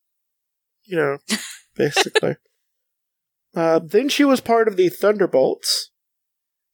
You 0.85 0.97
know, 0.97 1.19
basically. 1.79 2.37
Uh, 3.57 3.81
then 3.83 4.11
she 4.11 4.25
was 4.25 4.43
part 4.43 4.69
of 4.69 4.77
the 4.77 4.91
Thunderbolts. 4.91 5.91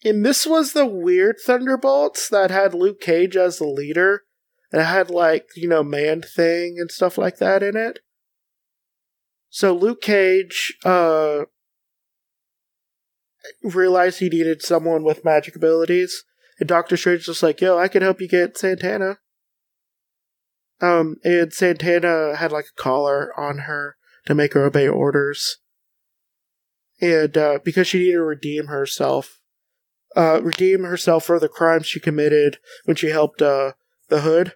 And 0.04 0.26
this 0.26 0.44
was 0.44 0.72
the 0.72 0.84
weird 0.84 1.36
Thunderbolts 1.46 2.28
that 2.28 2.50
had 2.50 2.74
Luke 2.74 3.00
Cage 3.00 3.36
as 3.36 3.58
the 3.58 3.66
leader. 3.66 4.24
And 4.72 4.82
it 4.82 4.86
had, 4.86 5.08
like, 5.08 5.46
you 5.54 5.68
know, 5.68 5.84
Man 5.84 6.20
Thing 6.20 6.76
and 6.78 6.90
stuff 6.90 7.16
like 7.16 7.38
that 7.38 7.62
in 7.62 7.76
it. 7.76 8.00
So 9.48 9.72
Luke 9.72 10.02
Cage, 10.02 10.74
uh, 10.84 11.44
realized 13.62 14.18
he 14.18 14.28
needed 14.28 14.62
someone 14.62 15.04
with 15.04 15.24
magic 15.24 15.56
abilities. 15.56 16.24
And 16.58 16.68
Doctor 16.68 16.96
Strange 16.96 17.28
was 17.28 17.42
like, 17.42 17.60
yo, 17.60 17.78
I 17.78 17.88
can 17.88 18.02
help 18.02 18.20
you 18.20 18.28
get 18.28 18.58
Santana. 18.58 19.18
Um, 20.80 21.16
and 21.24 21.52
Santana 21.52 22.36
had 22.36 22.52
like 22.52 22.66
a 22.66 22.80
collar 22.80 23.32
on 23.38 23.58
her 23.58 23.96
to 24.26 24.34
make 24.34 24.54
her 24.54 24.64
obey 24.64 24.88
orders. 24.88 25.58
And, 27.00 27.36
uh, 27.36 27.58
because 27.64 27.88
she 27.88 27.98
needed 27.98 28.12
to 28.12 28.22
redeem 28.22 28.66
herself, 28.66 29.40
uh, 30.16 30.40
redeem 30.42 30.84
herself 30.84 31.24
for 31.24 31.38
the 31.38 31.48
crimes 31.48 31.86
she 31.86 32.00
committed 32.00 32.58
when 32.84 32.96
she 32.96 33.08
helped, 33.08 33.42
uh, 33.42 33.72
the 34.08 34.20
Hood. 34.20 34.54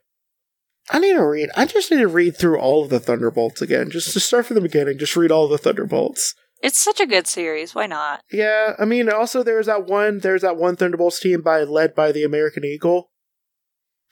I 0.91 0.99
need 0.99 1.15
to 1.15 1.25
read, 1.25 1.51
I 1.57 1.67
just 1.67 1.91
need 1.91 1.99
to 1.99 2.09
read 2.09 2.37
through 2.37 2.59
all 2.59 2.85
of 2.85 2.91
the 2.91 3.01
Thunderbolts 3.01 3.61
again. 3.61 3.91
Just 3.91 4.13
to 4.13 4.21
start 4.21 4.47
from 4.47 4.55
the 4.55 4.61
beginning, 4.61 4.99
just 4.99 5.17
read 5.17 5.33
all 5.33 5.49
the 5.49 5.59
Thunderbolts. 5.59 6.35
It's 6.63 6.79
such 6.79 6.99
a 6.99 7.07
good 7.07 7.27
series. 7.27 7.75
Why 7.75 7.87
not? 7.87 8.23
Yeah, 8.33 8.75
I 8.79 8.85
mean, 8.85 9.11
also 9.11 9.43
there's 9.43 9.67
that 9.67 9.87
one, 9.87 10.21
there's 10.21 10.43
that 10.43 10.57
one 10.57 10.77
Thunderbolts 10.77 11.21
team 11.21 11.43
by 11.43 11.63
led 11.63 11.95
by 11.95 12.11
the 12.11 12.25
American 12.25 12.65
Eagle 12.65 13.11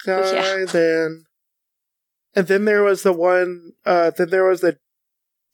guy. 0.04 0.32
Yeah. 0.32 0.64
Then, 0.66 1.24
and 2.34 2.46
then 2.46 2.64
there 2.66 2.84
was 2.84 3.02
the 3.02 3.12
one. 3.12 3.72
Uh, 3.84 4.10
then 4.10 4.30
there 4.30 4.44
was 4.44 4.60
the 4.60 4.78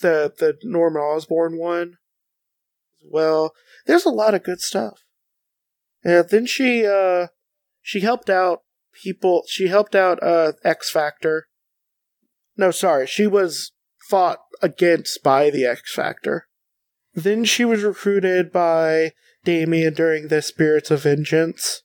the 0.03 0.33
the 0.37 0.59
Norman 0.63 1.01
Osborn 1.01 1.59
one. 1.59 1.97
Well, 3.05 3.55
there's 3.87 4.05
a 4.05 4.11
lot 4.11 4.35
of 4.35 4.45
good 4.45 4.61
stuff. 4.61 5.01
And 6.05 6.29
then 6.29 6.47
she 6.47 6.87
uh 6.87 7.29
she 7.81 8.01
helped 8.01 8.31
out 8.31 8.63
people. 9.03 9.45
She 9.49 9.69
helped 9.69 9.95
out 9.95 10.23
uh 10.23 10.53
X 10.65 10.91
Factor. 10.91 11.49
No, 12.57 12.71
sorry, 12.71 13.07
she 13.07 13.27
was 13.27 13.73
fought 14.09 14.39
against 14.61 15.23
by 15.23 15.51
the 15.51 15.65
X 15.65 15.95
Factor. 15.95 16.49
Then 17.15 17.45
she 17.45 17.65
was 17.65 17.83
recruited 17.83 18.53
by 18.53 19.13
Damien 19.45 19.95
during 19.95 20.29
the 20.29 20.43
Spirits 20.43 20.91
of 20.91 21.03
Vengeance. 21.03 21.83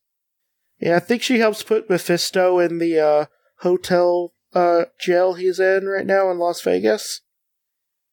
Yeah, 0.79 0.97
I 0.97 0.99
think 0.99 1.21
she 1.21 1.39
helps 1.39 1.63
put 1.63 1.89
Mephisto 1.89 2.59
in 2.59 2.77
the 2.77 2.99
uh, 2.99 3.25
hotel 3.59 4.33
uh, 4.53 4.85
jail 4.99 5.33
he's 5.33 5.59
in 5.59 5.85
right 5.85 6.05
now 6.05 6.31
in 6.31 6.37
Las 6.37 6.61
Vegas. 6.61 7.21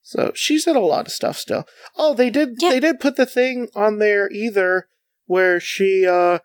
So 0.07 0.33
she's 0.35 0.67
in 0.67 0.77
a 0.77 0.81
lot 0.81 1.07
of 1.07 1.12
stuff 1.12 1.38
still. 1.38 1.64
Oh, 1.97 2.12
they 2.12 2.29
did 2.29 2.57
Yeah. 2.59 2.71
they 2.71 2.81
did 2.81 3.01
put 3.01 3.17
the 3.17 3.25
thing 3.25 3.69
on 3.75 3.99
there 3.99 4.31
either 4.31 4.87
where 5.25 5.59
she 5.59 6.07
uh 6.07 6.40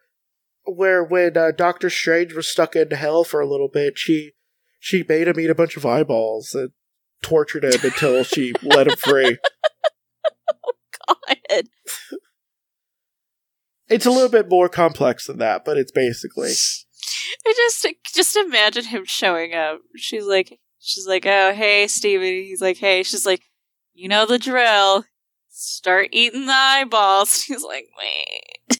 where 0.64 1.04
when 1.04 1.36
uh, 1.38 1.52
Doctor 1.52 1.90
Strange 1.90 2.34
was 2.34 2.48
stuck 2.48 2.76
in 2.76 2.90
hell 2.92 3.24
for 3.26 3.42
a 3.42 3.48
little 3.48 3.68
bit, 3.68 3.98
she 3.98 4.32
she 4.80 5.04
made 5.08 5.28
him 5.28 5.38
eat 5.40 5.50
a 5.50 5.56
bunch 5.56 5.76
of 5.76 5.86
eyeballs 5.86 6.54
and 6.56 6.72
tortured 7.22 7.66
him 7.66 7.82
until 7.84 8.24
she 8.24 8.54
let 8.64 8.88
him 8.88 8.96
free. 8.96 9.38
God. 11.10 11.64
It's 13.90 14.06
a 14.06 14.12
little 14.12 14.30
bit 14.30 14.48
more 14.50 14.70
complex 14.70 15.28
than 15.28 15.40
that, 15.40 15.66
but 15.66 15.78
it's 15.78 15.92
basically 15.92 16.52
I 17.46 17.54
just 17.56 17.86
just 18.16 18.38
imagine 18.38 18.86
him 18.86 19.04
showing 19.04 19.54
up. 19.54 19.80
She's 19.98 20.26
like, 20.26 20.60
she's 20.80 21.08
like, 21.08 21.26
oh 21.26 21.54
hey 21.54 21.88
Stephen. 21.88 22.26
He's 22.26 22.62
like, 22.62 22.78
hey. 22.78 23.04
She's 23.04 23.26
like, 23.26 23.42
you 23.94 24.08
know 24.08 24.26
the 24.26 24.40
drill. 24.40 25.06
Start 25.50 26.10
eating 26.12 26.46
the 26.46 26.54
eyeballs. 26.54 27.44
He's 27.48 27.64
like, 27.64 27.88
wait. 27.98 28.80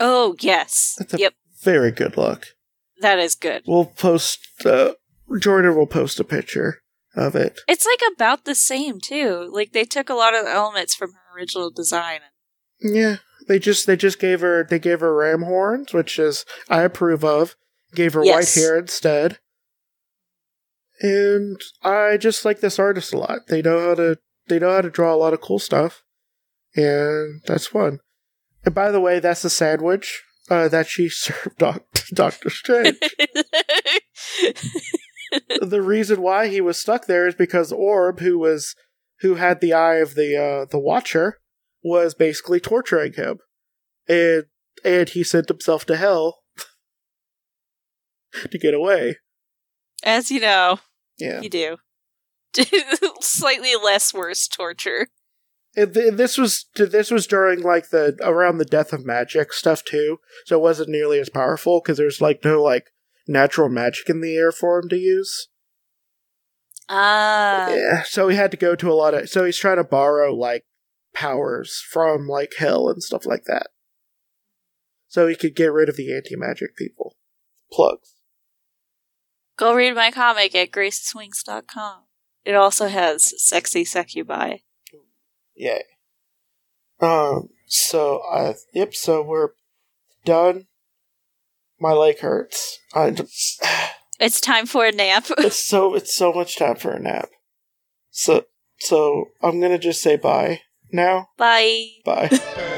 Oh 0.00 0.36
yes. 0.40 0.98
Yep, 1.16 1.34
very 1.62 1.90
good 1.90 2.16
look. 2.16 2.46
that 3.00 3.18
is 3.18 3.34
good. 3.34 3.62
We'll 3.66 3.86
post. 3.86 4.40
Uh, 4.64 4.92
Jordan 5.40 5.76
will 5.76 5.86
post 5.86 6.20
a 6.20 6.24
picture 6.24 6.82
of 7.16 7.34
it. 7.34 7.60
It's 7.68 7.86
like 7.86 8.00
about 8.14 8.44
the 8.44 8.54
same 8.54 9.00
too. 9.00 9.50
Like 9.52 9.72
they 9.72 9.84
took 9.84 10.08
a 10.08 10.14
lot 10.14 10.34
of 10.34 10.44
the 10.44 10.50
elements 10.52 10.94
from 10.94 11.12
her 11.12 11.36
original 11.38 11.70
design. 11.70 12.20
Yeah, 12.80 13.16
they 13.48 13.58
just 13.58 13.86
they 13.86 13.96
just 13.96 14.20
gave 14.20 14.40
her 14.40 14.64
they 14.68 14.78
gave 14.78 15.00
her 15.00 15.14
ram 15.14 15.42
horns, 15.42 15.92
which 15.92 16.18
is 16.18 16.44
I 16.68 16.82
approve 16.82 17.24
of. 17.24 17.56
Gave 17.94 18.12
her 18.12 18.22
Yes. 18.24 18.54
white 18.56 18.62
hair 18.62 18.78
instead, 18.78 19.38
and 21.00 21.60
I 21.82 22.16
just 22.16 22.44
like 22.44 22.60
this 22.60 22.78
artist 22.78 23.12
a 23.12 23.18
lot. 23.18 23.46
They 23.48 23.62
know 23.62 23.80
how 23.80 23.94
to 23.94 24.18
they 24.48 24.58
know 24.58 24.70
how 24.74 24.80
to 24.80 24.90
draw 24.90 25.14
a 25.14 25.16
lot 25.16 25.32
of 25.32 25.40
cool 25.40 25.58
stuff, 25.58 26.02
and 26.74 27.42
that's 27.46 27.66
fun. 27.66 28.00
And 28.64 28.74
by 28.74 28.90
the 28.90 29.00
way, 29.00 29.20
that's 29.20 29.42
the 29.42 29.50
sandwich 29.50 30.22
uh, 30.50 30.68
that 30.68 30.86
she 30.86 31.08
served 31.10 31.58
Doc- 31.58 31.86
Doctor 32.12 32.50
Strange. 32.50 32.98
the 35.60 35.82
reason 35.82 36.22
why 36.22 36.48
he 36.48 36.60
was 36.60 36.78
stuck 36.78 37.06
there 37.06 37.26
is 37.26 37.34
because 37.34 37.72
Orb, 37.72 38.20
who 38.20 38.38
was 38.38 38.74
who 39.20 39.34
had 39.34 39.60
the 39.60 39.72
eye 39.72 39.96
of 39.96 40.14
the 40.14 40.36
uh, 40.36 40.64
the 40.70 40.78
Watcher, 40.78 41.38
was 41.82 42.14
basically 42.14 42.60
torturing 42.60 43.12
him, 43.14 43.38
and 44.08 44.44
and 44.84 45.08
he 45.10 45.22
sent 45.22 45.48
himself 45.48 45.84
to 45.86 45.96
hell 45.96 46.38
to 48.50 48.58
get 48.58 48.74
away. 48.74 49.16
As 50.04 50.30
you 50.30 50.40
know, 50.40 50.78
Yeah, 51.18 51.40
you 51.40 51.48
do. 51.48 51.76
Slightly 53.20 53.74
less 53.76 54.14
worse 54.14 54.48
torture. 54.48 55.08
th- 55.74 56.14
this 56.14 56.38
was 56.38 56.66
this 56.74 57.10
was 57.10 57.26
during 57.26 57.62
like 57.62 57.90
the 57.90 58.16
around 58.22 58.58
the 58.58 58.64
death 58.64 58.92
of 58.92 59.04
magic 59.04 59.52
stuff 59.52 59.84
too, 59.84 60.18
so 60.46 60.56
it 60.58 60.62
wasn't 60.62 60.88
nearly 60.88 61.18
as 61.20 61.28
powerful 61.28 61.80
because 61.80 61.98
there's 61.98 62.20
like 62.20 62.44
no 62.44 62.62
like 62.62 62.90
natural 63.26 63.68
magic 63.68 64.08
in 64.08 64.20
the 64.20 64.34
air 64.36 64.50
for 64.52 64.78
him 64.78 64.88
to 64.88 64.96
use. 64.96 65.48
Ah. 66.88 67.68
Yeah, 67.68 68.02
so 68.04 68.28
he 68.28 68.36
had 68.36 68.50
to 68.50 68.56
go 68.56 68.74
to 68.74 68.90
a 68.90 68.94
lot 68.94 69.14
of. 69.14 69.28
So 69.28 69.44
he's 69.44 69.58
trying 69.58 69.76
to 69.76 69.84
borrow 69.84 70.34
like 70.34 70.64
powers 71.14 71.84
from 71.90 72.26
like 72.26 72.54
hell 72.58 72.88
and 72.88 73.02
stuff 73.02 73.26
like 73.26 73.44
that, 73.44 73.68
so 75.06 75.26
he 75.26 75.36
could 75.36 75.54
get 75.54 75.72
rid 75.72 75.88
of 75.88 75.96
the 75.96 76.14
anti 76.14 76.34
magic 76.34 76.76
people. 76.76 77.16
Plugs. 77.70 78.14
Go 79.58 79.74
read 79.74 79.94
my 79.94 80.10
comic 80.10 80.54
at 80.54 80.70
graceswings.com. 80.70 82.02
It 82.44 82.54
also 82.54 82.86
has 82.86 83.34
sexy 83.44 83.84
succubi. 83.84 84.58
Yay. 85.54 85.82
Um. 87.00 87.48
So 87.66 88.22
I. 88.32 88.54
Yep. 88.72 88.94
So 88.94 89.22
we're 89.22 89.50
done. 90.24 90.66
My 91.80 91.92
leg 91.92 92.20
hurts. 92.20 92.78
I. 92.94 93.10
just- 93.10 93.62
It's 94.20 94.40
time 94.40 94.66
for 94.66 94.84
a 94.84 94.90
nap. 94.90 95.26
It's 95.38 95.56
so. 95.64 95.94
It's 95.94 96.16
so 96.16 96.32
much 96.32 96.56
time 96.56 96.76
for 96.76 96.92
a 96.92 97.00
nap. 97.00 97.28
So. 98.10 98.44
So 98.80 99.26
I'm 99.42 99.60
gonna 99.60 99.78
just 99.78 100.00
say 100.00 100.16
bye 100.16 100.60
now. 100.92 101.28
Bye. 101.36 101.88
Bye. 102.04 102.30